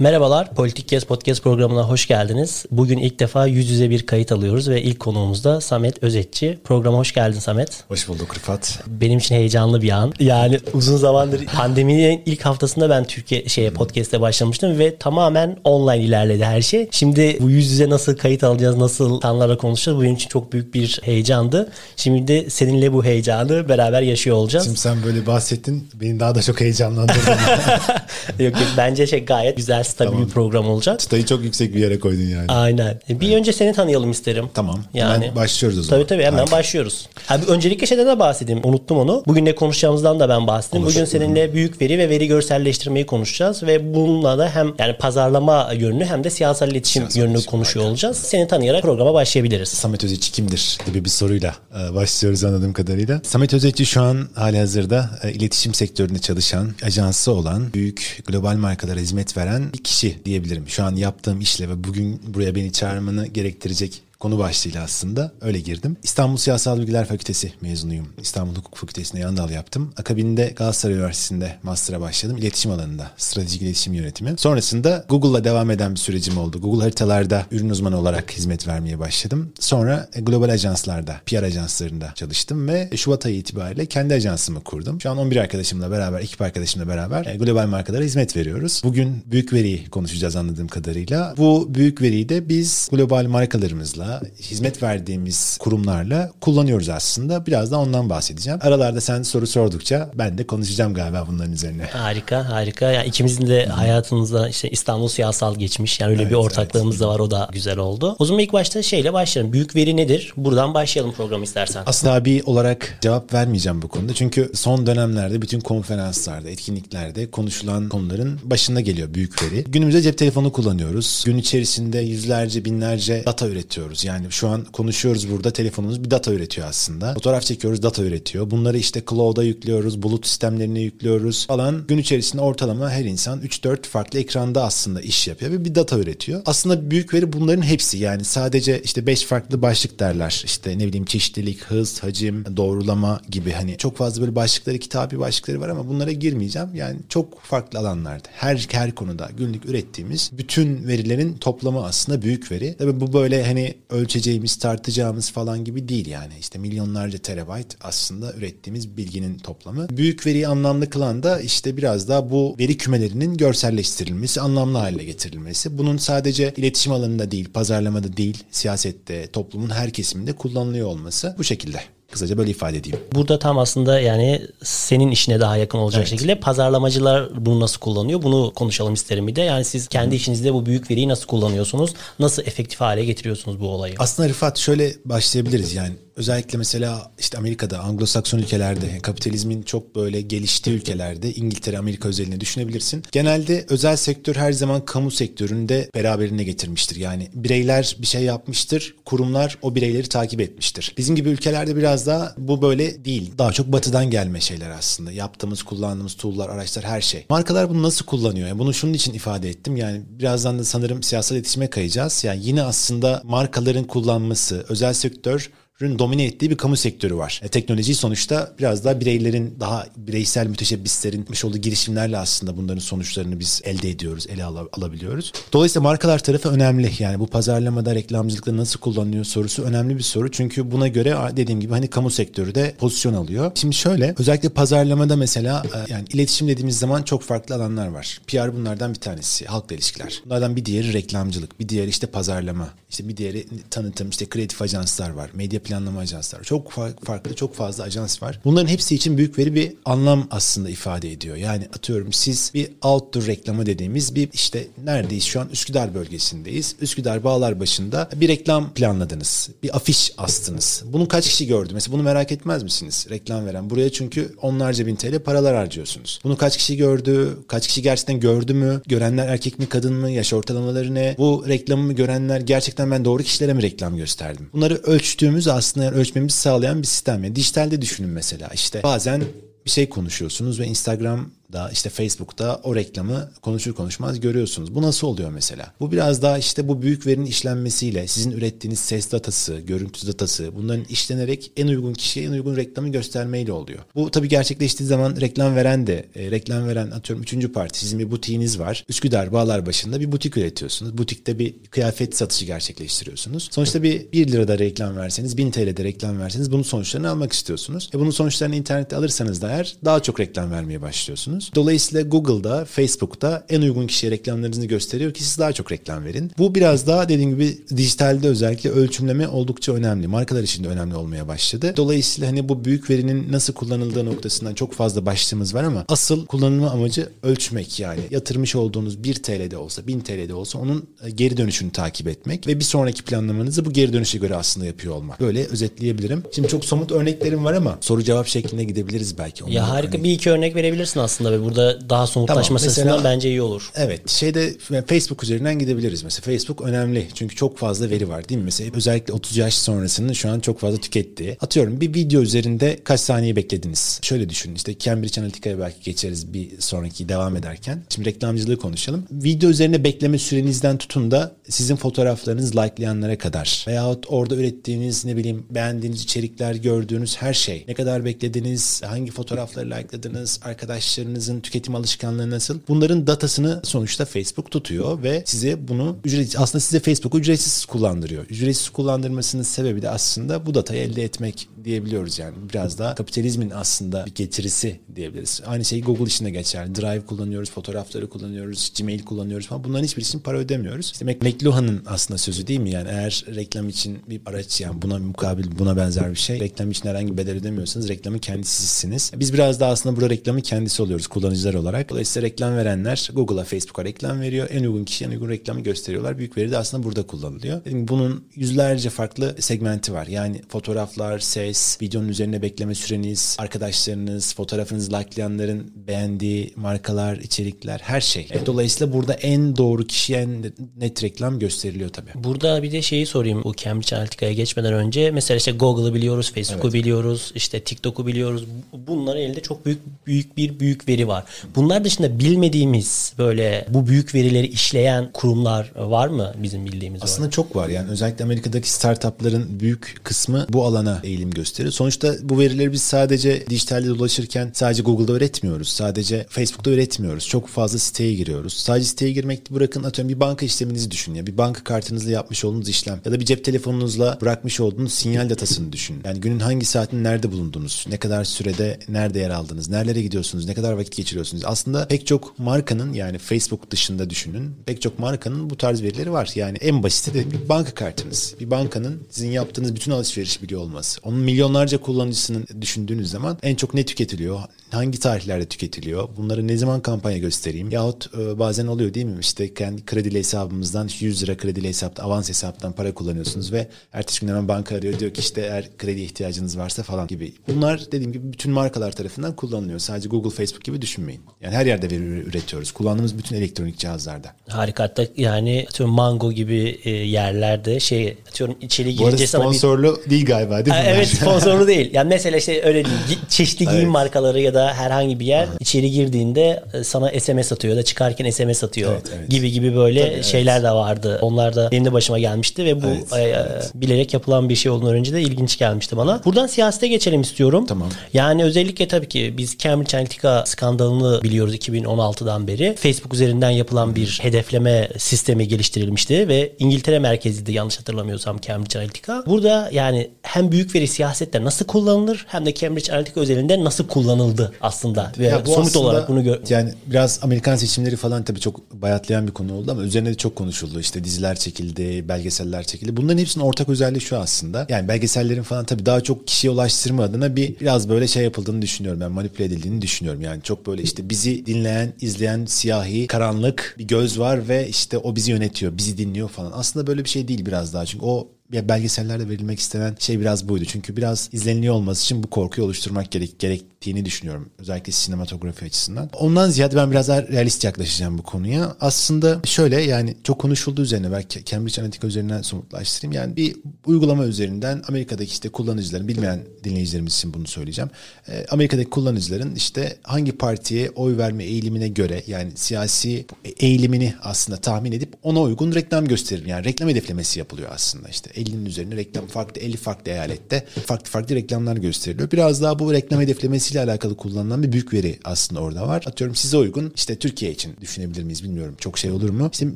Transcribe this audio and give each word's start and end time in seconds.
Merhabalar, 0.00 0.54
Politik 0.54 0.88
Kes 0.88 1.04
Podcast 1.04 1.42
programına 1.42 1.82
hoş 1.82 2.08
geldiniz. 2.08 2.66
Bugün 2.70 2.98
ilk 2.98 3.20
defa 3.20 3.46
yüz 3.46 3.70
yüze 3.70 3.90
bir 3.90 4.06
kayıt 4.06 4.32
alıyoruz 4.32 4.68
ve 4.68 4.82
ilk 4.82 5.00
konuğumuz 5.00 5.44
da 5.44 5.60
Samet 5.60 6.02
Özetçi. 6.02 6.58
Programa 6.64 6.98
hoş 6.98 7.14
geldin 7.14 7.38
Samet. 7.38 7.84
Hoş 7.88 8.08
bulduk 8.08 8.36
Rıfat. 8.36 8.80
Benim 8.86 9.18
için 9.18 9.34
heyecanlı 9.34 9.82
bir 9.82 9.90
an. 9.90 10.12
Yani 10.20 10.60
uzun 10.72 10.96
zamandır 10.96 11.46
pandeminin 11.46 12.22
ilk 12.26 12.44
haftasında 12.44 12.90
ben 12.90 13.04
Türkiye 13.04 13.48
şeye 13.48 13.70
podcast'e 13.70 14.20
başlamıştım 14.20 14.78
ve 14.78 14.96
tamamen 14.96 15.56
online 15.64 16.04
ilerledi 16.04 16.44
her 16.44 16.62
şey. 16.62 16.88
Şimdi 16.90 17.38
bu 17.40 17.50
yüz 17.50 17.70
yüze 17.70 17.90
nasıl 17.90 18.16
kayıt 18.16 18.44
alacağız, 18.44 18.76
nasıl 18.76 19.16
insanlarla 19.16 19.58
konuşacağız 19.58 19.98
bu 19.98 20.02
benim 20.02 20.14
için 20.14 20.28
çok 20.28 20.52
büyük 20.52 20.74
bir 20.74 21.00
heyecandı. 21.04 21.72
Şimdi 21.96 22.28
de 22.28 22.50
seninle 22.50 22.92
bu 22.92 23.04
heyecanı 23.04 23.68
beraber 23.68 24.02
yaşıyor 24.02 24.36
olacağız. 24.36 24.64
Şimdi 24.64 24.78
sen 24.78 25.02
böyle 25.04 25.26
bahsettin 25.26 25.88
beni 25.94 26.20
daha 26.20 26.34
da 26.34 26.42
çok 26.42 26.60
heyecanlandırdın. 26.60 27.34
yok 28.38 28.60
yok 28.60 28.68
bence 28.76 29.06
şey 29.06 29.24
gayet 29.24 29.56
güzel 29.56 29.82
stabil 29.82 30.10
tamam. 30.10 30.26
bir 30.26 30.32
program 30.32 30.68
olacak. 30.68 31.00
Çıtayı 31.00 31.26
çok 31.26 31.42
yüksek 31.44 31.74
bir 31.74 31.80
yere 31.80 31.98
koydun 31.98 32.22
yani. 32.22 32.46
Aynen. 32.48 33.00
E, 33.10 33.20
bir 33.20 33.26
evet. 33.26 33.38
önce 33.38 33.52
seni 33.52 33.72
tanıyalım 33.72 34.10
isterim. 34.10 34.50
Tamam. 34.54 34.80
Yani 34.94 35.24
hemen 35.24 35.36
başlıyoruz 35.36 35.78
o 35.78 35.82
zaman. 35.82 36.00
Tabii 36.00 36.08
tabii 36.08 36.22
hemen 36.24 36.38
Harika. 36.38 36.56
başlıyoruz. 36.56 37.08
Abi 37.28 37.44
öncelikle 37.46 37.86
şeyden 37.86 38.06
de 38.06 38.18
bahsedeyim. 38.18 38.60
Unuttum 38.64 38.98
onu. 38.98 39.22
Bugün 39.26 39.44
ne 39.44 39.54
konuşacağımızdan 39.54 40.20
da 40.20 40.28
ben 40.28 40.46
bahsedeyim. 40.46 40.84
Konuş. 40.84 40.94
Bugün 40.94 41.04
seninle 41.04 41.54
büyük 41.54 41.80
veri 41.80 41.98
ve 41.98 42.08
veri 42.08 42.26
görselleştirmeyi 42.26 43.06
konuşacağız 43.06 43.62
ve 43.62 43.94
bununla 43.94 44.38
da 44.38 44.50
hem 44.54 44.74
yani 44.78 44.96
pazarlama 44.96 45.72
yönünü 45.74 46.04
hem 46.04 46.24
de 46.24 46.30
siyasal 46.30 46.68
iletişim 46.70 47.02
siyasal 47.02 47.18
yönünü 47.20 47.32
iletişim. 47.32 47.50
konuşuyor 47.50 47.84
Harika. 47.84 47.90
olacağız. 47.90 48.16
Seni 48.16 48.48
tanıyarak 48.48 48.82
programa 48.82 49.14
başlayabiliriz. 49.14 49.68
Samet 49.68 50.04
Özeci 50.04 50.32
kimdir 50.32 50.78
gibi 50.86 51.04
bir 51.04 51.10
soruyla 51.10 51.54
e, 51.80 51.94
başlıyoruz 51.94 52.44
anladığım 52.44 52.72
kadarıyla. 52.72 53.20
Samet 53.24 53.54
Özeci 53.54 53.86
şu 53.86 54.02
an 54.02 54.28
hali 54.34 54.58
hazırda 54.58 55.10
e, 55.22 55.32
iletişim 55.32 55.74
sektöründe 55.74 56.18
çalışan, 56.18 56.74
ajansı 56.82 57.32
olan, 57.32 57.72
büyük 57.74 57.97
global 58.26 58.56
markalara 58.56 59.00
hizmet 59.00 59.36
veren 59.36 59.72
bir 59.72 59.78
kişi 59.78 60.24
diyebilirim. 60.24 60.68
Şu 60.68 60.84
an 60.84 60.96
yaptığım 60.96 61.40
işle 61.40 61.68
ve 61.68 61.84
bugün 61.84 62.20
buraya 62.26 62.54
beni 62.54 62.72
çağırmanı 62.72 63.26
gerektirecek 63.26 64.02
konu 64.20 64.38
başlığıyla 64.38 64.82
aslında 64.82 65.32
öyle 65.40 65.60
girdim. 65.60 65.96
İstanbul 66.02 66.36
Siyasal 66.36 66.78
Bilgiler 66.78 67.04
Fakültesi 67.04 67.52
mezunuyum. 67.60 68.08
İstanbul 68.20 68.56
Hukuk 68.56 68.76
Fakültesi'nde 68.76 69.20
yan 69.20 69.36
dal 69.36 69.50
yaptım. 69.50 69.92
Akabinde 69.96 70.52
Galatasaray 70.56 70.96
Üniversitesi'nde 70.96 71.56
master'a 71.62 72.00
başladım. 72.00 72.36
İletişim 72.36 72.70
alanında. 72.70 73.10
Stratejik 73.16 73.62
iletişim 73.62 73.94
yönetimi. 73.94 74.34
Sonrasında 74.36 75.04
Google'la 75.08 75.44
devam 75.44 75.70
eden 75.70 75.94
bir 75.94 75.98
sürecim 76.00 76.38
oldu. 76.38 76.60
Google 76.60 76.82
haritalarda 76.82 77.46
ürün 77.50 77.70
uzmanı 77.70 77.98
olarak 77.98 78.32
hizmet 78.32 78.68
vermeye 78.68 78.98
başladım. 78.98 79.52
Sonra 79.60 80.08
global 80.18 80.48
ajanslarda, 80.48 81.20
PR 81.26 81.42
ajanslarında 81.42 82.12
çalıştım 82.14 82.68
ve 82.68 82.90
Şubat 82.96 83.26
ayı 83.26 83.36
itibariyle 83.36 83.86
kendi 83.86 84.14
ajansımı 84.14 84.64
kurdum. 84.64 85.00
Şu 85.00 85.10
an 85.10 85.18
11 85.18 85.36
arkadaşımla 85.36 85.90
beraber, 85.90 86.20
ekip 86.20 86.42
arkadaşımla 86.42 86.88
beraber 86.88 87.26
e, 87.26 87.36
global 87.36 87.66
markalara 87.66 88.04
hizmet 88.04 88.36
veriyoruz. 88.36 88.80
Bugün 88.84 89.22
büyük 89.26 89.52
veriyi 89.52 89.90
konuşacağız 89.90 90.36
anladığım 90.36 90.68
kadarıyla. 90.68 91.34
Bu 91.36 91.74
büyük 91.74 92.02
veriyi 92.02 92.28
de 92.28 92.48
biz 92.48 92.88
global 92.92 93.26
markalarımızla 93.26 94.07
hizmet 94.40 94.82
verdiğimiz 94.82 95.58
kurumlarla 95.60 96.30
kullanıyoruz 96.40 96.88
aslında. 96.88 97.46
Biraz 97.46 97.72
da 97.72 97.78
ondan 97.78 98.10
bahsedeceğim. 98.10 98.58
Aralarda 98.62 99.00
sen 99.00 99.22
soru 99.22 99.46
sordukça 99.46 100.10
ben 100.14 100.38
de 100.38 100.46
konuşacağım 100.46 100.94
galiba 100.94 101.24
bunların 101.28 101.52
üzerine. 101.52 101.84
Harika, 101.84 102.48
harika. 102.50 102.92
Yani 102.92 103.08
ikimizin 103.08 103.46
de 103.46 103.66
hayatımızda 103.66 104.48
işte 104.48 104.70
İstanbul 104.70 105.08
siyasal 105.08 105.54
geçmiş. 105.54 106.00
Yani 106.00 106.10
öyle 106.10 106.22
evet, 106.22 106.30
bir 106.30 106.36
ortaklığımız 106.36 106.96
evet. 106.96 107.02
da 107.02 107.08
var. 107.08 107.20
O 107.20 107.30
da 107.30 107.48
güzel 107.52 107.78
oldu. 107.78 108.16
O 108.18 108.24
zaman 108.24 108.42
ilk 108.42 108.52
başta 108.52 108.82
şeyle 108.82 109.12
başlayalım. 109.12 109.52
Büyük 109.52 109.76
veri 109.76 109.96
nedir? 109.96 110.32
Buradan 110.36 110.74
başlayalım 110.74 111.12
programı 111.12 111.44
istersen. 111.44 111.82
Aslında 111.86 112.24
bir 112.24 112.42
olarak 112.46 112.98
cevap 113.00 113.32
vermeyeceğim 113.34 113.82
bu 113.82 113.88
konuda. 113.88 114.14
Çünkü 114.14 114.50
son 114.54 114.86
dönemlerde 114.86 115.42
bütün 115.42 115.60
konferanslarda, 115.60 116.50
etkinliklerde 116.50 117.30
konuşulan 117.30 117.88
konuların 117.88 118.40
başında 118.44 118.80
geliyor 118.80 119.14
büyük 119.14 119.42
veri. 119.42 119.64
Günümüzde 119.64 120.02
cep 120.02 120.18
telefonu 120.18 120.52
kullanıyoruz. 120.52 121.22
Gün 121.26 121.38
içerisinde 121.38 121.98
yüzlerce, 121.98 122.64
binlerce 122.64 123.22
data 123.26 123.48
üretiyoruz 123.48 123.97
üretiyoruz. 123.98 124.04
Yani 124.04 124.32
şu 124.32 124.48
an 124.48 124.64
konuşuyoruz 124.64 125.30
burada 125.30 125.50
telefonumuz 125.50 126.04
bir 126.04 126.10
data 126.10 126.32
üretiyor 126.32 126.68
aslında. 126.68 127.14
Fotoğraf 127.14 127.42
çekiyoruz 127.42 127.82
data 127.82 128.02
üretiyor. 128.02 128.50
Bunları 128.50 128.78
işte 128.78 129.02
cloud'a 129.10 129.42
yüklüyoruz, 129.42 130.02
bulut 130.02 130.26
sistemlerine 130.26 130.80
yüklüyoruz 130.80 131.46
falan. 131.46 131.84
Gün 131.88 131.98
içerisinde 131.98 132.42
ortalama 132.42 132.90
her 132.90 133.04
insan 133.04 133.40
3-4 133.40 133.86
farklı 133.86 134.18
ekranda 134.18 134.64
aslında 134.64 135.00
iş 135.00 135.28
yapıyor 135.28 135.52
ve 135.52 135.64
bir 135.64 135.74
data 135.74 135.98
üretiyor. 135.98 136.42
Aslında 136.46 136.90
büyük 136.90 137.14
veri 137.14 137.32
bunların 137.32 137.62
hepsi 137.62 137.98
yani 137.98 138.24
sadece 138.24 138.82
işte 138.82 139.06
5 139.06 139.24
farklı 139.24 139.62
başlık 139.62 140.00
derler. 140.00 140.42
İşte 140.44 140.78
ne 140.78 140.86
bileyim 140.86 141.04
çeşitlilik, 141.04 141.64
hız, 141.64 142.02
hacim, 142.02 142.44
doğrulama 142.56 143.20
gibi 143.28 143.52
hani 143.52 143.76
çok 143.76 143.96
fazla 143.96 144.22
böyle 144.22 144.34
başlıkları, 144.34 144.78
kitabi 144.78 145.18
başlıkları 145.18 145.60
var 145.60 145.68
ama 145.68 145.88
bunlara 145.88 146.12
girmeyeceğim. 146.12 146.68
Yani 146.74 146.96
çok 147.08 147.40
farklı 147.40 147.78
alanlarda 147.78 148.28
her 148.32 148.66
her 148.70 148.94
konuda 148.94 149.30
günlük 149.36 149.64
ürettiğimiz 149.64 150.30
bütün 150.32 150.86
verilerin 150.88 151.36
toplamı 151.38 151.84
aslında 151.84 152.22
büyük 152.22 152.52
veri. 152.52 152.74
Tabii 152.78 153.00
bu 153.00 153.12
böyle 153.12 153.44
hani 153.46 153.74
ölçeceğimiz, 153.90 154.56
tartacağımız 154.56 155.30
falan 155.30 155.64
gibi 155.64 155.88
değil 155.88 156.06
yani. 156.06 156.32
İşte 156.40 156.58
milyonlarca 156.58 157.18
terabayt 157.18 157.76
aslında 157.80 158.32
ürettiğimiz 158.32 158.96
bilginin 158.96 159.38
toplamı. 159.38 159.88
Büyük 159.88 160.26
veriyi 160.26 160.48
anlamlı 160.48 160.90
kılan 160.90 161.22
da 161.22 161.40
işte 161.40 161.76
biraz 161.76 162.08
daha 162.08 162.30
bu 162.30 162.56
veri 162.58 162.76
kümelerinin 162.76 163.36
görselleştirilmesi, 163.36 164.40
anlamlı 164.40 164.78
hale 164.78 165.04
getirilmesi. 165.04 165.78
Bunun 165.78 165.96
sadece 165.96 166.54
iletişim 166.56 166.92
alanında 166.92 167.30
değil, 167.30 167.48
pazarlamada 167.52 168.16
değil, 168.16 168.44
siyasette, 168.50 169.26
toplumun 169.26 169.70
her 169.70 169.92
kesiminde 169.92 170.32
kullanılıyor 170.32 170.86
olması 170.86 171.34
bu 171.38 171.44
şekilde. 171.44 171.97
Kısaca 172.12 172.38
böyle 172.38 172.50
ifade 172.50 172.76
edeyim. 172.76 172.98
Burada 173.12 173.38
tam 173.38 173.58
aslında 173.58 174.00
yani 174.00 174.42
senin 174.62 175.10
işine 175.10 175.40
daha 175.40 175.56
yakın 175.56 175.78
olacak 175.78 176.00
evet. 176.00 176.10
şekilde 176.10 176.40
pazarlamacılar 176.40 177.46
bunu 177.46 177.60
nasıl 177.60 177.80
kullanıyor? 177.80 178.22
Bunu 178.22 178.52
konuşalım 178.54 178.94
isterim 178.94 179.26
bir 179.26 179.36
de. 179.36 179.40
Yani 179.40 179.64
siz 179.64 179.88
kendi 179.88 180.14
işinizde 180.14 180.54
bu 180.54 180.66
büyük 180.66 180.90
veriyi 180.90 181.08
nasıl 181.08 181.26
kullanıyorsunuz? 181.26 181.94
Nasıl 182.18 182.42
efektif 182.42 182.80
hale 182.80 183.04
getiriyorsunuz 183.04 183.60
bu 183.60 183.68
olayı? 183.68 183.94
Aslında 183.98 184.28
Rıfat 184.28 184.58
şöyle 184.58 184.94
başlayabiliriz 185.04 185.74
yani 185.74 185.92
özellikle 186.18 186.58
mesela 186.58 187.12
işte 187.18 187.38
Amerika'da, 187.38 187.78
Anglo-Sakson 187.78 188.38
ülkelerde, 188.38 188.98
kapitalizmin 189.02 189.62
çok 189.62 189.96
böyle 189.96 190.20
geliştiği 190.20 190.76
ülkelerde, 190.76 191.34
İngiltere, 191.34 191.78
Amerika 191.78 192.08
özelinde 192.08 192.40
düşünebilirsin. 192.40 193.02
Genelde 193.12 193.64
özel 193.68 193.96
sektör 193.96 194.36
her 194.36 194.52
zaman 194.52 194.84
kamu 194.84 195.10
sektöründe 195.10 195.90
beraberine 195.94 196.42
getirmiştir. 196.44 196.96
Yani 196.96 197.28
bireyler 197.34 197.96
bir 197.98 198.06
şey 198.06 198.22
yapmıştır, 198.22 198.94
kurumlar 199.04 199.58
o 199.62 199.74
bireyleri 199.74 200.08
takip 200.08 200.40
etmiştir. 200.40 200.94
Bizim 200.98 201.16
gibi 201.16 201.28
ülkelerde 201.28 201.76
biraz 201.76 202.06
daha 202.06 202.34
bu 202.38 202.62
böyle 202.62 203.04
değil. 203.04 203.32
Daha 203.38 203.52
çok 203.52 203.72
batıdan 203.72 204.10
gelme 204.10 204.40
şeyler 204.40 204.70
aslında. 204.70 205.12
Yaptığımız, 205.12 205.62
kullandığımız 205.62 206.14
tool'lar, 206.14 206.48
araçlar 206.48 206.84
her 206.84 207.00
şey. 207.00 207.26
Markalar 207.30 207.70
bunu 207.70 207.82
nasıl 207.82 208.06
kullanıyor? 208.06 208.48
Yani 208.48 208.58
bunu 208.58 208.74
şunun 208.74 208.92
için 208.92 209.14
ifade 209.14 209.48
ettim. 209.48 209.76
Yani 209.76 210.02
birazdan 210.08 210.58
da 210.58 210.64
sanırım 210.64 211.02
siyasal 211.02 211.36
iletişime 211.36 211.70
kayacağız. 211.70 212.24
Yani 212.24 212.40
yine 212.42 212.62
aslında 212.62 213.22
markaların 213.24 213.84
kullanması, 213.84 214.66
özel 214.68 214.92
sektör 214.92 215.50
domine 215.80 216.24
ettiği 216.24 216.50
bir 216.50 216.56
kamu 216.56 216.76
sektörü 216.76 217.16
var. 217.16 217.40
E, 217.44 217.48
teknoloji 217.48 217.94
sonuçta 217.94 218.52
biraz 218.58 218.84
daha 218.84 219.00
bireylerin, 219.00 219.56
daha 219.60 219.86
bireysel 219.96 220.46
müteşebbislerin 220.46 221.18
yapmış 221.28 221.44
olduğu 221.44 221.58
girişimlerle 221.58 222.18
aslında 222.18 222.56
bunların 222.56 222.78
sonuçlarını 222.78 223.40
biz 223.40 223.60
elde 223.64 223.90
ediyoruz, 223.90 224.26
ele 224.28 224.44
al- 224.44 224.68
alabiliyoruz. 224.72 225.32
Dolayısıyla 225.52 225.82
markalar 225.82 226.18
tarafı 226.18 226.48
önemli. 226.48 226.92
Yani 226.98 227.20
bu 227.20 227.26
pazarlamada, 227.26 227.94
reklamcılıkta 227.94 228.56
nasıl 228.56 228.80
kullanılıyor 228.80 229.24
sorusu 229.24 229.62
önemli 229.62 229.98
bir 229.98 230.02
soru. 230.02 230.30
Çünkü 230.30 230.70
buna 230.70 230.88
göre 230.88 231.16
dediğim 231.36 231.60
gibi 231.60 231.72
hani 231.72 231.88
kamu 231.88 232.10
sektörü 232.10 232.54
de 232.54 232.74
pozisyon 232.78 233.14
alıyor. 233.14 233.52
Şimdi 233.54 233.74
şöyle, 233.74 234.14
özellikle 234.18 234.48
pazarlamada 234.48 235.16
mesela 235.16 235.62
e, 235.74 235.92
yani 235.92 236.04
iletişim 236.12 236.48
dediğimiz 236.48 236.78
zaman 236.78 237.02
çok 237.02 237.22
farklı 237.22 237.54
alanlar 237.54 237.88
var. 237.88 238.20
PR 238.26 238.56
bunlardan 238.56 238.94
bir 238.94 239.00
tanesi, 239.00 239.46
halkla 239.46 239.74
ilişkiler. 239.76 240.22
Bunlardan 240.24 240.56
bir 240.56 240.64
diğeri 240.64 240.92
reklamcılık, 240.92 241.60
bir 241.60 241.68
diğeri 241.68 241.90
işte 241.90 242.06
pazarlama, 242.06 242.68
işte 242.90 243.08
bir 243.08 243.16
diğeri 243.16 243.46
tanıtım, 243.70 244.10
işte 244.10 244.26
kreatif 244.26 244.62
ajanslar 244.62 245.10
var, 245.10 245.30
medya 245.34 245.62
planlama 245.68 246.00
ajansları. 246.00 246.44
Çok 246.44 246.70
farklı, 247.04 247.34
çok 247.34 247.54
fazla 247.54 247.84
ajans 247.84 248.22
var. 248.22 248.40
Bunların 248.44 248.68
hepsi 248.68 248.94
için 248.94 249.18
büyük 249.18 249.38
veri 249.38 249.54
bir 249.54 249.72
anlam 249.84 250.26
aslında 250.30 250.70
ifade 250.70 251.12
ediyor. 251.12 251.36
Yani 251.36 251.64
atıyorum 251.76 252.12
siz 252.12 252.50
bir 252.54 252.70
outdoor 252.82 253.26
reklamı 253.26 253.66
dediğimiz 253.66 254.14
bir 254.14 254.28
işte 254.32 254.66
neredeyiz 254.84 255.24
şu 255.24 255.40
an 255.40 255.48
Üsküdar 255.52 255.94
bölgesindeyiz. 255.94 256.76
Üsküdar 256.80 257.24
Bağlar 257.24 257.60
başında 257.60 258.08
bir 258.16 258.28
reklam 258.28 258.72
planladınız. 258.74 259.50
Bir 259.62 259.76
afiş 259.76 260.12
astınız. 260.18 260.82
Bunu 260.86 261.08
kaç 261.08 261.28
kişi 261.28 261.46
gördü? 261.46 261.74
Mesela 261.74 261.94
bunu 261.94 262.02
merak 262.02 262.32
etmez 262.32 262.62
misiniz? 262.62 263.06
Reklam 263.10 263.46
veren. 263.46 263.70
Buraya 263.70 263.92
çünkü 263.92 264.34
onlarca 264.42 264.86
bin 264.86 264.96
TL 264.96 265.18
paralar 265.18 265.56
harcıyorsunuz. 265.56 266.20
Bunu 266.24 266.36
kaç 266.36 266.56
kişi 266.56 266.76
gördü? 266.76 267.38
Kaç 267.48 267.66
kişi 267.66 267.82
gerçekten 267.82 268.20
gördü 268.20 268.54
mü? 268.54 268.80
Görenler 268.86 269.28
erkek 269.28 269.58
mi 269.58 269.66
kadın 269.66 269.94
mı? 269.94 270.10
Yaş 270.10 270.32
ortalamaları 270.32 270.94
ne? 270.94 271.14
Bu 271.18 271.44
reklamı 271.48 271.92
görenler 271.92 272.40
gerçekten 272.40 272.90
ben 272.90 273.04
doğru 273.04 273.22
kişilere 273.22 273.52
mi 273.52 273.62
reklam 273.62 273.96
gösterdim? 273.96 274.48
Bunları 274.52 274.74
ölçtüğümüz 274.74 275.48
aslında 275.48 275.57
yani 275.60 275.90
ölçmemizi 275.96 276.36
sağlayan 276.36 276.82
bir 276.82 276.86
sistem. 276.86 277.24
Yani 277.24 277.36
dijitalde 277.36 277.82
düşünün 277.82 278.10
mesela 278.10 278.48
işte 278.54 278.82
bazen 278.82 279.22
bir 279.64 279.70
şey 279.70 279.88
konuşuyorsunuz 279.88 280.60
ve 280.60 280.66
Instagram 280.66 281.30
da 281.52 281.70
işte 281.70 281.90
Facebook'ta 281.90 282.60
o 282.62 282.74
reklamı 282.74 283.30
konuşur 283.42 283.72
konuşmaz 283.72 284.20
görüyorsunuz. 284.20 284.74
Bu 284.74 284.82
nasıl 284.82 285.06
oluyor 285.06 285.30
mesela? 285.30 285.72
Bu 285.80 285.92
biraz 285.92 286.22
daha 286.22 286.38
işte 286.38 286.68
bu 286.68 286.82
büyük 286.82 287.06
verinin 287.06 287.26
işlenmesiyle 287.26 288.08
sizin 288.08 288.30
ürettiğiniz 288.30 288.78
ses 288.78 289.12
datası, 289.12 289.56
görüntü 289.58 290.06
datası 290.06 290.50
bunların 290.56 290.84
işlenerek 290.84 291.52
en 291.56 291.66
uygun 291.66 291.94
kişiye 291.94 292.26
en 292.26 292.30
uygun 292.30 292.56
reklamı 292.56 292.88
göstermeyle 292.88 293.52
oluyor. 293.52 293.78
Bu 293.94 294.10
tabii 294.10 294.28
gerçekleştiği 294.28 294.86
zaman 294.86 295.16
reklam 295.20 295.56
veren 295.56 295.86
de 295.86 296.08
e, 296.14 296.30
reklam 296.30 296.68
veren 296.68 296.90
atıyorum 296.90 297.22
üçüncü 297.22 297.52
parti 297.52 297.78
sizin 297.78 297.98
bir 297.98 298.10
butiğiniz 298.10 298.58
var. 298.58 298.84
Üsküdar 298.88 299.32
Bağlar 299.32 299.66
başında 299.66 300.00
bir 300.00 300.12
butik 300.12 300.36
üretiyorsunuz. 300.36 300.98
Butikte 300.98 301.38
bir 301.38 301.54
kıyafet 301.70 302.16
satışı 302.16 302.44
gerçekleştiriyorsunuz. 302.44 303.48
Sonuçta 303.52 303.82
bir 303.82 304.12
1 304.12 304.32
lirada 304.32 304.58
reklam 304.58 304.96
verseniz 304.96 305.36
1000 305.36 305.50
TL'de 305.50 305.84
reklam 305.84 306.20
verseniz 306.20 306.52
bunun 306.52 306.62
sonuçlarını 306.62 307.10
almak 307.10 307.32
istiyorsunuz. 307.32 307.90
E 307.94 307.98
bunun 307.98 308.10
sonuçlarını 308.10 308.56
internette 308.56 308.96
alırsanız 308.96 309.42
da 309.42 309.50
eğer 309.50 309.76
daha 309.84 310.02
çok 310.02 310.20
reklam 310.20 310.50
vermeye 310.50 310.82
başlıyorsunuz 310.82 311.37
yapıyorsunuz. 311.38 311.50
Dolayısıyla 311.54 312.02
Google'da, 312.02 312.64
Facebook'ta 312.64 313.46
en 313.48 313.62
uygun 313.62 313.86
kişiye 313.86 314.12
reklamlarınızı 314.12 314.66
gösteriyor 314.66 315.14
ki 315.14 315.24
siz 315.24 315.38
daha 315.38 315.52
çok 315.52 315.72
reklam 315.72 316.04
verin. 316.04 316.30
Bu 316.38 316.54
biraz 316.54 316.86
daha 316.86 317.08
dediğim 317.08 317.30
gibi 317.30 317.58
dijitalde 317.76 318.28
özellikle 318.28 318.70
ölçümleme 318.70 319.28
oldukça 319.28 319.72
önemli. 319.72 320.06
Markalar 320.06 320.42
için 320.42 320.64
de 320.64 320.68
önemli 320.68 320.94
olmaya 320.96 321.28
başladı. 321.28 321.74
Dolayısıyla 321.76 322.30
hani 322.30 322.48
bu 322.48 322.64
büyük 322.64 322.90
verinin 322.90 323.32
nasıl 323.32 323.52
kullanıldığı 323.52 324.06
noktasından 324.06 324.54
çok 324.54 324.72
fazla 324.72 325.06
başlığımız 325.06 325.54
var 325.54 325.64
ama 325.64 325.84
asıl 325.88 326.26
kullanılma 326.26 326.70
amacı 326.70 327.08
ölçmek 327.22 327.80
yani. 327.80 328.00
Yatırmış 328.10 328.56
olduğunuz 328.56 329.04
1 329.04 329.14
TL'de 329.14 329.56
olsa, 329.56 329.86
1000 329.86 330.00
TL'de 330.00 330.34
olsa 330.34 330.58
onun 330.58 330.88
e, 331.04 331.10
geri 331.10 331.36
dönüşünü 331.36 331.70
takip 331.70 332.08
etmek 332.08 332.46
ve 332.46 332.58
bir 332.58 332.64
sonraki 332.64 333.02
planlamanızı 333.02 333.64
bu 333.64 333.72
geri 333.72 333.92
dönüşe 333.92 334.18
göre 334.18 334.36
aslında 334.36 334.66
yapıyor 334.66 334.94
olmak. 334.94 335.20
Böyle 335.20 335.44
özetleyebilirim. 335.44 336.22
Şimdi 336.32 336.48
çok 336.48 336.64
somut 336.64 336.92
örneklerim 336.92 337.44
var 337.44 337.52
ama 337.52 337.78
soru 337.80 338.02
cevap 338.02 338.26
şeklinde 338.26 338.64
gidebiliriz 338.64 339.18
belki. 339.18 339.44
Ya 339.48 339.68
harika 339.68 339.92
hani... 339.92 340.04
bir 340.04 340.12
iki 340.12 340.30
örnek 340.30 340.56
verebilirsin 340.56 341.00
aslında 341.00 341.27
aslında 341.28 341.40
ve 341.40 341.44
burada 341.44 341.90
daha 341.90 342.06
somutlaşması 342.06 342.74
tamam, 342.74 342.96
mesela, 342.96 343.14
bence 343.14 343.28
iyi 343.28 343.42
olur. 343.42 343.70
Evet 343.74 344.10
şeyde 344.10 344.54
Facebook 344.86 345.24
üzerinden 345.24 345.58
gidebiliriz 345.58 346.02
mesela. 346.02 346.24
Facebook 346.24 346.60
önemli 346.60 347.08
çünkü 347.14 347.36
çok 347.36 347.58
fazla 347.58 347.90
veri 347.90 348.08
var 348.08 348.28
değil 348.28 348.38
mi? 348.38 348.44
Mesela 348.44 348.70
özellikle 348.74 349.12
30 349.12 349.36
yaş 349.36 349.54
sonrasının 349.54 350.12
şu 350.12 350.30
an 350.30 350.40
çok 350.40 350.60
fazla 350.60 350.80
tükettiği. 350.80 351.36
Atıyorum 351.40 351.80
bir 351.80 351.94
video 351.94 352.20
üzerinde 352.20 352.78
kaç 352.84 353.00
saniye 353.00 353.36
beklediniz? 353.36 354.00
Şöyle 354.02 354.28
düşünün 354.28 354.54
işte 354.54 354.78
Cambridge 354.78 355.20
Analytica'ya 355.20 355.58
belki 355.58 355.82
geçeriz 355.82 356.32
bir 356.32 356.60
sonraki 356.60 357.08
devam 357.08 357.36
ederken. 357.36 357.82
Şimdi 357.88 358.08
reklamcılığı 358.08 358.56
konuşalım. 358.56 359.04
Video 359.12 359.50
üzerine 359.50 359.84
bekleme 359.84 360.18
sürenizden 360.18 360.78
tutun 360.78 361.10
da 361.10 361.32
sizin 361.48 361.76
fotoğraflarınız 361.76 362.56
likelayanlara 362.56 363.18
kadar 363.18 363.64
veyahut 363.68 364.06
orada 364.08 364.36
ürettiğiniz 364.36 365.04
ne 365.04 365.16
bileyim 365.16 365.46
beğendiğiniz 365.50 366.02
içerikler 366.02 366.54
gördüğünüz 366.54 367.16
her 367.16 367.34
şey. 367.34 367.64
Ne 367.68 367.74
kadar 367.74 368.04
beklediniz, 368.04 368.82
hangi 368.82 369.10
fotoğrafları 369.10 369.70
likeladınız, 369.70 370.40
arkadaşlarınız 370.44 371.17
insanlarınızın 371.18 371.40
tüketim 371.40 371.74
alışkanlığı 371.74 372.30
nasıl? 372.30 372.58
Bunların 372.68 373.06
datasını 373.06 373.60
sonuçta 373.64 374.04
Facebook 374.04 374.50
tutuyor 374.50 375.02
ve 375.02 375.22
size 375.26 375.68
bunu 375.68 375.96
ücretsiz 376.04 376.36
aslında 376.36 376.60
size 376.60 376.80
Facebook'u 376.80 377.18
ücretsiz 377.18 377.64
kullandırıyor. 377.64 378.24
Ücretsiz 378.24 378.68
kullandırmasının 378.68 379.42
sebebi 379.42 379.82
de 379.82 379.90
aslında 379.90 380.46
bu 380.46 380.54
datayı 380.54 380.82
elde 380.82 381.02
etmek 381.02 381.48
diyebiliyoruz 381.64 382.18
yani. 382.18 382.34
Biraz 382.52 382.78
daha 382.78 382.94
kapitalizmin 382.94 383.50
aslında 383.50 384.06
bir 384.06 384.14
getirisi 384.14 384.80
diyebiliriz. 384.96 385.42
Aynı 385.46 385.64
şey 385.64 385.82
Google 385.82 386.04
için 386.04 386.24
de 386.24 386.30
geçer. 386.30 386.74
Drive 386.74 387.06
kullanıyoruz, 387.06 387.50
fotoğrafları 387.50 388.08
kullanıyoruz, 388.08 388.72
Gmail 388.78 389.04
kullanıyoruz 389.04 389.46
falan. 389.46 389.64
Bunların 389.64 389.84
hiçbir 389.84 390.02
için 390.02 390.18
para 390.18 390.38
ödemiyoruz. 390.38 390.92
İşte 390.92 391.04
McLuhan'ın 391.04 391.82
aslında 391.86 392.18
sözü 392.18 392.46
değil 392.46 392.60
mi? 392.60 392.70
Yani 392.70 392.88
eğer 392.88 393.24
reklam 393.34 393.68
için 393.68 393.98
bir 394.08 394.20
araç 394.26 394.60
yani 394.60 394.82
buna 394.82 394.98
mukabil 394.98 395.46
buna 395.58 395.76
benzer 395.76 396.10
bir 396.10 396.16
şey. 396.16 396.40
Reklam 396.40 396.70
için 396.70 396.88
herhangi 396.88 397.18
bedel 397.18 397.36
ödemiyorsanız 397.36 397.88
reklamın 397.88 398.18
kendisisiniz. 398.18 399.12
Biz 399.16 399.32
biraz 399.32 399.60
daha 399.60 399.72
aslında 399.72 399.96
burada 399.96 400.10
reklamın 400.10 400.40
kendisi 400.40 400.82
oluyoruz 400.82 401.06
kullanıcılar 401.08 401.54
olarak. 401.54 401.88
Dolayısıyla 401.88 402.28
reklam 402.28 402.56
verenler 402.56 403.10
Google'a, 403.14 403.44
Facebook'a 403.44 403.84
reklam 403.84 404.20
veriyor. 404.20 404.48
En 404.50 404.64
uygun 404.64 404.84
kişiye 404.84 405.10
en 405.10 405.14
uygun 405.14 405.28
reklamı 405.28 405.60
gösteriyorlar. 405.60 406.18
Büyük 406.18 406.36
veri 406.36 406.50
de 406.50 406.58
aslında 406.58 406.84
burada 406.84 407.02
kullanılıyor. 407.02 407.60
Bunun 407.66 408.24
yüzlerce 408.34 408.90
farklı 408.90 409.36
segmenti 409.38 409.92
var. 409.92 410.06
Yani 410.06 410.42
fotoğraflar, 410.48 411.18
ses, 411.18 411.82
videonun 411.82 412.08
üzerine 412.08 412.42
bekleme 412.42 412.74
süreniz, 412.74 413.36
arkadaşlarınız, 413.38 414.34
fotoğrafınızı 414.34 414.92
likelayanların 414.92 415.72
beğendiği 415.86 416.52
markalar, 416.56 417.16
içerikler, 417.16 417.80
her 417.84 418.00
şey. 418.00 418.28
E, 418.30 418.46
dolayısıyla 418.46 418.92
burada 418.92 419.14
en 419.14 419.56
doğru 419.56 419.86
kişiye 419.86 420.18
en 420.18 420.52
net 420.78 421.02
reklam 421.02 421.38
gösteriliyor 421.38 421.90
tabii. 421.90 422.10
Burada 422.14 422.62
bir 422.62 422.72
de 422.72 422.82
şeyi 422.82 423.06
sorayım 423.06 423.44
bu 423.44 423.54
Cambridge 423.56 423.96
Analytica'ya 423.96 424.32
geçmeden 424.32 424.72
önce. 424.72 425.10
Mesela 425.10 425.38
işte 425.38 425.52
Google'ı 425.52 425.94
biliyoruz, 425.94 426.32
Facebook'u 426.34 426.68
evet. 426.68 426.74
biliyoruz, 426.74 427.32
işte 427.34 427.60
TikTok'u 427.60 428.06
biliyoruz. 428.06 428.44
Bunlar 428.72 429.16
elde 429.16 429.40
çok 429.40 429.66
büyük 429.66 429.80
büyük 430.06 430.36
bir 430.36 430.60
büyük 430.60 430.88
veri 430.88 430.97
veri 430.98 431.08
var. 431.08 431.24
Bunlar 431.56 431.84
dışında 431.84 432.18
bilmediğimiz 432.18 433.12
böyle 433.18 433.66
bu 433.68 433.86
büyük 433.86 434.14
verileri 434.14 434.46
işleyen 434.46 435.12
kurumlar 435.12 435.72
var 435.76 436.08
mı 436.08 436.34
bizim 436.42 436.66
bildiğimiz? 436.66 437.02
Aslında 437.02 437.20
olarak? 437.20 437.32
çok 437.32 437.56
var 437.56 437.68
yani 437.68 437.90
özellikle 437.90 438.24
Amerika'daki 438.24 438.70
startupların 438.70 439.60
büyük 439.60 440.00
kısmı 440.04 440.46
bu 440.50 440.64
alana 440.64 441.00
eğilim 441.04 441.30
gösteriyor. 441.30 441.72
Sonuçta 441.72 442.14
bu 442.22 442.38
verileri 442.38 442.72
biz 442.72 442.82
sadece 442.82 443.46
dijitalde 443.46 443.88
dolaşırken 443.88 444.50
sadece 444.54 444.82
Google'da 444.82 445.12
üretmiyoruz. 445.12 445.68
Sadece 445.68 446.26
Facebook'ta 446.28 446.70
üretmiyoruz. 446.70 447.28
Çok 447.28 447.48
fazla 447.48 447.78
siteye 447.78 448.14
giriyoruz. 448.14 448.52
Sadece 448.52 448.86
siteye 448.86 449.12
girmek 449.12 449.50
bırakın 449.50 449.84
atıyorum 449.84 450.14
bir 450.14 450.20
banka 450.20 450.46
işleminizi 450.46 450.90
düşün 450.90 451.14
ya. 451.14 451.26
Bir 451.26 451.38
banka 451.38 451.64
kartınızla 451.64 452.10
yapmış 452.10 452.44
olduğunuz 452.44 452.68
işlem 452.68 453.00
ya 453.04 453.12
da 453.12 453.20
bir 453.20 453.24
cep 453.24 453.44
telefonunuzla 453.44 454.18
bırakmış 454.20 454.60
olduğunuz 454.60 454.92
sinyal 454.92 455.30
datasını 455.30 455.72
düşün. 455.72 455.96
Yani 456.04 456.20
günün 456.20 456.40
hangi 456.40 456.66
saatinde 456.66 457.02
nerede 457.02 457.32
bulundunuz? 457.32 457.86
Ne 457.90 457.96
kadar 457.96 458.24
sürede 458.24 458.78
nerede 458.88 459.18
yer 459.18 459.30
aldınız? 459.30 459.68
Nerelere 459.68 460.02
gidiyorsunuz? 460.02 460.46
Ne 460.46 460.54
kadar 460.54 460.77
vakit 460.78 460.96
geçiriyorsunuz. 460.96 461.42
Aslında 461.46 461.88
pek 461.88 462.06
çok 462.06 462.38
markanın 462.38 462.92
yani 462.92 463.18
Facebook 463.18 463.70
dışında 463.70 464.10
düşünün 464.10 464.54
pek 464.66 464.82
çok 464.82 464.98
markanın 464.98 465.50
bu 465.50 465.56
tarz 465.56 465.82
verileri 465.82 466.12
var. 466.12 466.32
Yani 466.34 466.58
en 466.58 466.82
basiti 466.82 467.14
de 467.14 467.30
bir 467.30 467.48
banka 467.48 467.74
kartınız. 467.74 468.34
Bir 468.40 468.50
bankanın 468.50 469.02
sizin 469.10 469.30
yaptığınız 469.30 469.74
bütün 469.74 469.92
alışveriş 469.92 470.42
biliyor 470.42 470.60
olması. 470.60 471.00
Onun 471.02 471.18
milyonlarca 471.18 471.78
kullanıcısının 471.78 472.46
düşündüğünüz 472.60 473.10
zaman 473.10 473.38
en 473.42 473.54
çok 473.54 473.74
ne 473.74 473.84
tüketiliyor? 473.86 474.40
Hangi 474.70 475.00
tarihlerde 475.00 475.46
tüketiliyor? 475.46 476.08
Bunları 476.16 476.48
ne 476.48 476.56
zaman 476.56 476.80
kampanya 476.80 477.18
göstereyim? 477.18 477.70
Yahut 477.70 478.10
e, 478.14 478.38
bazen 478.38 478.66
oluyor 478.66 478.94
değil 478.94 479.06
mi? 479.06 479.16
İşte 479.20 479.54
kendi 479.54 479.84
kredili 479.84 480.18
hesabımızdan 480.18 480.88
100 481.00 481.22
lira 481.22 481.36
kredili 481.36 481.68
hesapta 481.68 482.02
avans 482.02 482.28
hesaptan 482.28 482.72
para 482.72 482.94
kullanıyorsunuz 482.94 483.52
ve 483.52 483.68
ertesi 483.92 484.20
gün 484.20 484.28
hemen 484.28 484.48
banka 484.48 484.76
arıyor 484.76 484.98
diyor 484.98 485.14
ki 485.14 485.20
işte 485.20 485.40
eğer 485.40 485.68
kredi 485.78 486.00
ihtiyacınız 486.00 486.58
varsa 486.58 486.82
falan 486.82 487.06
gibi. 487.06 487.32
Bunlar 487.48 487.80
dediğim 487.92 488.12
gibi 488.12 488.32
bütün 488.32 488.52
markalar 488.52 488.92
tarafından 488.92 489.36
kullanılıyor. 489.36 489.78
Sadece 489.78 490.08
Google, 490.08 490.30
Facebook 490.30 490.64
gibi 490.64 490.82
düşünmeyin. 490.82 491.20
Yani 491.40 491.54
her 491.54 491.66
yerde 491.66 491.90
veri 491.90 492.02
üretiyoruz. 492.02 492.72
Kullandığımız 492.72 493.18
bütün 493.18 493.36
elektronik 493.36 493.78
cihazlarda. 493.78 494.34
Harika. 494.48 494.82
Hatta 494.82 495.06
yani 495.16 495.66
atıyorum 495.68 495.94
Mango 495.94 496.32
gibi 496.32 496.80
e, 496.84 496.90
yerlerde 496.90 497.80
şey 497.80 498.16
atıyorum 498.28 498.56
içeri 498.60 498.88
girince 498.88 499.04
Bu 499.04 499.08
arada 499.08 499.26
sponsorlu 499.26 500.00
bir... 500.04 500.10
değil 500.10 500.26
galiba 500.26 500.64
değil 500.64 500.76
mi? 500.76 500.82
evet 500.86 501.08
sponsorlu 501.08 501.66
değil. 501.66 501.90
Yani 501.92 502.08
mesela 502.08 502.36
işte 502.36 502.62
öyle 502.64 502.84
değil. 502.84 503.18
Çeşitli 503.28 503.66
giyim 503.66 503.78
evet. 503.78 503.88
markaları 503.88 504.40
ya 504.40 504.54
da 504.54 504.57
herhangi 504.66 505.20
bir 505.20 505.26
yer 505.26 505.44
Aha. 505.44 505.56
içeri 505.60 505.90
girdiğinde 505.90 506.62
e, 506.74 506.84
sana 506.84 507.10
SMS 507.20 507.52
atıyor 507.52 507.76
da 507.76 507.82
çıkarken 507.82 508.30
SMS 508.30 508.64
atıyor 508.64 508.92
evet, 508.92 509.10
evet. 509.18 509.30
gibi 509.30 509.52
gibi 509.52 509.76
böyle 509.76 510.12
Tabii, 510.12 510.24
şeyler 510.24 510.54
evet. 510.54 510.64
de 510.64 510.70
vardı. 510.70 511.18
Onlar 511.22 511.56
da 511.56 511.70
benim 511.70 511.84
de 511.84 511.92
başıma 511.92 512.18
gelmişti 512.18 512.64
ve 512.64 512.82
bu 512.82 512.86
evet, 512.86 513.12
e, 513.12 513.20
evet. 513.20 513.70
bilerek 513.74 514.14
yapılan 514.14 514.48
bir 514.48 514.56
şey 514.56 514.72
olduğunu 514.72 514.90
önce 514.90 515.12
de 515.12 515.22
ilginç 515.22 515.58
gelmişti 515.58 515.96
bana. 515.96 516.20
Buradan 516.24 516.46
siyasete 516.46 516.88
geçelim 516.88 517.20
istiyorum. 517.20 517.66
Tamam. 517.66 517.88
Yani 518.12 518.44
özellikle 518.44 518.88
tabii 518.88 519.08
ki 519.08 519.34
biz 519.38 519.58
Cambridge 519.58 519.96
Analytica 519.96 520.44
skandalını 520.46 521.22
biliyoruz 521.22 521.54
2016'dan 521.54 522.46
beri. 522.46 522.74
Facebook 522.76 523.14
üzerinden 523.14 523.50
yapılan 523.50 523.96
bir 523.96 524.18
hedefleme 524.22 524.88
sistemi 524.98 525.48
geliştirilmişti 525.48 526.28
ve 526.28 526.52
İngiltere 526.58 526.98
merkezliydi 526.98 527.52
yanlış 527.52 527.78
hatırlamıyorsam 527.78 528.40
Cambridge 528.40 528.78
Analytica. 528.78 529.22
Burada 529.26 529.70
yani 529.72 530.10
hem 530.22 530.52
büyük 530.52 530.74
veri 530.74 530.88
siyasette 530.88 531.44
nasıl 531.44 531.66
kullanılır 531.66 532.26
hem 532.28 532.46
de 532.46 532.54
Cambridge 532.54 532.92
Analytica 532.92 533.20
özelinde 533.20 533.64
nasıl 533.64 533.88
kullanıldı 533.88 534.47
aslında 534.60 535.12
ve 535.18 535.26
ya 535.26 535.46
bu 535.46 535.50
somut 535.50 535.76
olarak 535.76 536.08
bunu 536.08 536.24
gör 536.24 536.38
yani 536.48 536.72
biraz 536.86 537.20
Amerikan 537.22 537.56
seçimleri 537.56 537.96
falan 537.96 538.24
tabii 538.24 538.40
çok 538.40 538.72
bayatlayan 538.72 539.26
bir 539.26 539.32
konu 539.32 539.54
oldu 539.54 539.70
ama 539.70 539.82
üzerine 539.82 540.08
de 540.08 540.14
çok 540.14 540.36
konuşuldu. 540.36 540.80
İşte 540.80 541.04
diziler 541.04 541.36
çekildi, 541.36 542.08
belgeseller 542.08 542.64
çekildi. 542.64 542.96
Bunların 542.96 543.18
hepsinin 543.18 543.44
ortak 543.44 543.68
özelliği 543.68 544.00
şu 544.00 544.18
aslında. 544.18 544.66
Yani 544.68 544.88
belgesellerin 544.88 545.42
falan 545.42 545.64
tabii 545.64 545.86
daha 545.86 546.00
çok 546.00 546.26
kişiye 546.26 546.50
ulaştırma 546.50 547.02
adına 547.02 547.36
bir 547.36 547.60
biraz 547.60 547.88
böyle 547.88 548.06
şey 548.06 548.24
yapıldığını 548.24 548.62
düşünüyorum. 548.62 549.00
Yani 549.00 549.14
manipüle 549.14 549.44
edildiğini 549.44 549.82
düşünüyorum. 549.82 550.20
Yani 550.20 550.42
çok 550.42 550.66
böyle 550.66 550.82
işte 550.82 551.10
bizi 551.10 551.46
dinleyen, 551.46 551.92
izleyen 552.00 552.44
siyahi, 552.44 553.06
karanlık 553.06 553.74
bir 553.78 553.84
göz 553.84 554.18
var 554.18 554.48
ve 554.48 554.68
işte 554.68 554.98
o 554.98 555.16
bizi 555.16 555.30
yönetiyor, 555.30 555.78
bizi 555.78 555.98
dinliyor 555.98 556.28
falan. 556.28 556.52
Aslında 556.54 556.86
böyle 556.86 557.04
bir 557.04 557.08
şey 557.08 557.28
değil 557.28 557.46
biraz 557.46 557.74
daha. 557.74 557.86
Çünkü 557.86 558.04
o 558.04 558.28
ya 558.52 558.68
belgesellerde 558.68 559.28
verilmek 559.28 559.58
istenen 559.58 559.96
şey 559.98 560.20
biraz 560.20 560.48
buydu. 560.48 560.64
Çünkü 560.64 560.96
biraz 560.96 561.28
izleniliyor 561.32 561.74
olması 561.74 562.04
için 562.04 562.22
bu 562.22 562.30
korkuyu 562.30 562.64
oluşturmak 562.66 563.10
gerek, 563.10 563.38
gerek 563.38 563.64
gerektiğini 563.80 564.04
düşünüyorum. 564.04 564.50
Özellikle 564.58 564.92
sinematografi 564.92 565.64
açısından. 565.64 566.10
Ondan 566.12 566.50
ziyade 566.50 566.76
ben 566.76 566.90
biraz 566.90 567.08
daha 567.08 567.22
realist 567.22 567.64
yaklaşacağım 567.64 568.18
bu 568.18 568.22
konuya. 568.22 568.76
Aslında 568.80 569.40
şöyle 569.44 569.82
yani 569.82 570.16
çok 570.24 570.38
konuşulduğu 570.40 570.82
üzerine 570.82 571.12
belki 571.12 571.44
Cambridge 571.44 571.82
Analytica 571.82 572.08
üzerinden 572.08 572.42
somutlaştırayım. 572.42 573.12
Yani 573.12 573.36
bir 573.36 573.56
uygulama 573.86 574.24
üzerinden 574.24 574.82
Amerika'daki 574.88 575.30
işte 575.30 575.48
kullanıcıların 575.48 576.08
bilmeyen 576.08 576.40
dinleyicilerimiz 576.64 577.14
için 577.14 577.34
bunu 577.34 577.46
söyleyeceğim. 577.46 577.90
Ee, 578.28 578.46
Amerika'daki 578.50 578.90
kullanıcıların 578.90 579.54
işte 579.54 579.96
hangi 580.02 580.32
partiye 580.32 580.90
oy 580.90 581.16
verme 581.16 581.44
eğilimine 581.44 581.88
göre 581.88 582.22
yani 582.26 582.52
siyasi 582.54 583.26
eğilimini 583.60 584.14
aslında 584.22 584.60
tahmin 584.60 584.92
edip 584.92 585.14
ona 585.22 585.40
uygun 585.40 585.74
reklam 585.74 586.08
gösterir. 586.08 586.46
Yani 586.46 586.64
reklam 586.64 586.88
hedeflemesi 586.88 587.38
yapılıyor 587.38 587.68
aslında 587.72 588.08
işte 588.08 588.30
50'nin 588.38 588.66
üzerine 588.66 588.96
reklam 588.96 589.26
farklı 589.26 589.60
50 589.60 589.76
farklı 589.76 590.10
eyalette 590.12 590.64
farklı 590.86 591.10
farklı 591.10 591.34
reklamlar 591.34 591.76
gösteriliyor. 591.76 592.30
Biraz 592.30 592.62
daha 592.62 592.78
bu 592.78 592.92
reklam 592.92 593.20
hedeflemesiyle 593.20 593.80
alakalı 593.80 594.16
kullanılan 594.16 594.62
bir 594.62 594.72
büyük 594.72 594.92
veri 594.92 595.18
aslında 595.24 595.60
orada 595.60 595.88
var. 595.88 596.02
Atıyorum 596.06 596.36
size 596.36 596.56
uygun 596.56 596.92
işte 596.96 597.16
Türkiye 597.16 597.50
için 597.52 597.76
düşünebilir 597.80 598.22
miyiz 598.22 598.44
bilmiyorum. 598.44 598.74
Çok 598.78 598.98
şey 598.98 599.10
olur 599.10 599.30
mu? 599.30 599.48
İşte 599.52 599.66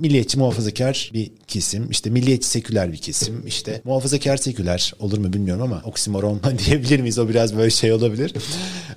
milliyetçi 0.00 0.38
muhafazakar 0.38 1.10
bir 1.14 1.30
kesim, 1.48 1.90
işte 1.90 2.10
milliyetçi 2.10 2.48
seküler 2.48 2.92
bir 2.92 2.96
kesim, 2.98 3.46
işte 3.46 3.80
muhafazakar 3.84 4.36
seküler 4.36 4.92
olur 4.98 5.18
mu 5.18 5.32
bilmiyorum 5.32 5.62
ama 5.62 5.82
oksimoron 5.84 6.40
diyebilir 6.66 7.00
miyiz? 7.00 7.18
O 7.18 7.28
biraz 7.28 7.56
böyle 7.56 7.70
şey 7.70 7.92
olabilir. 7.92 8.34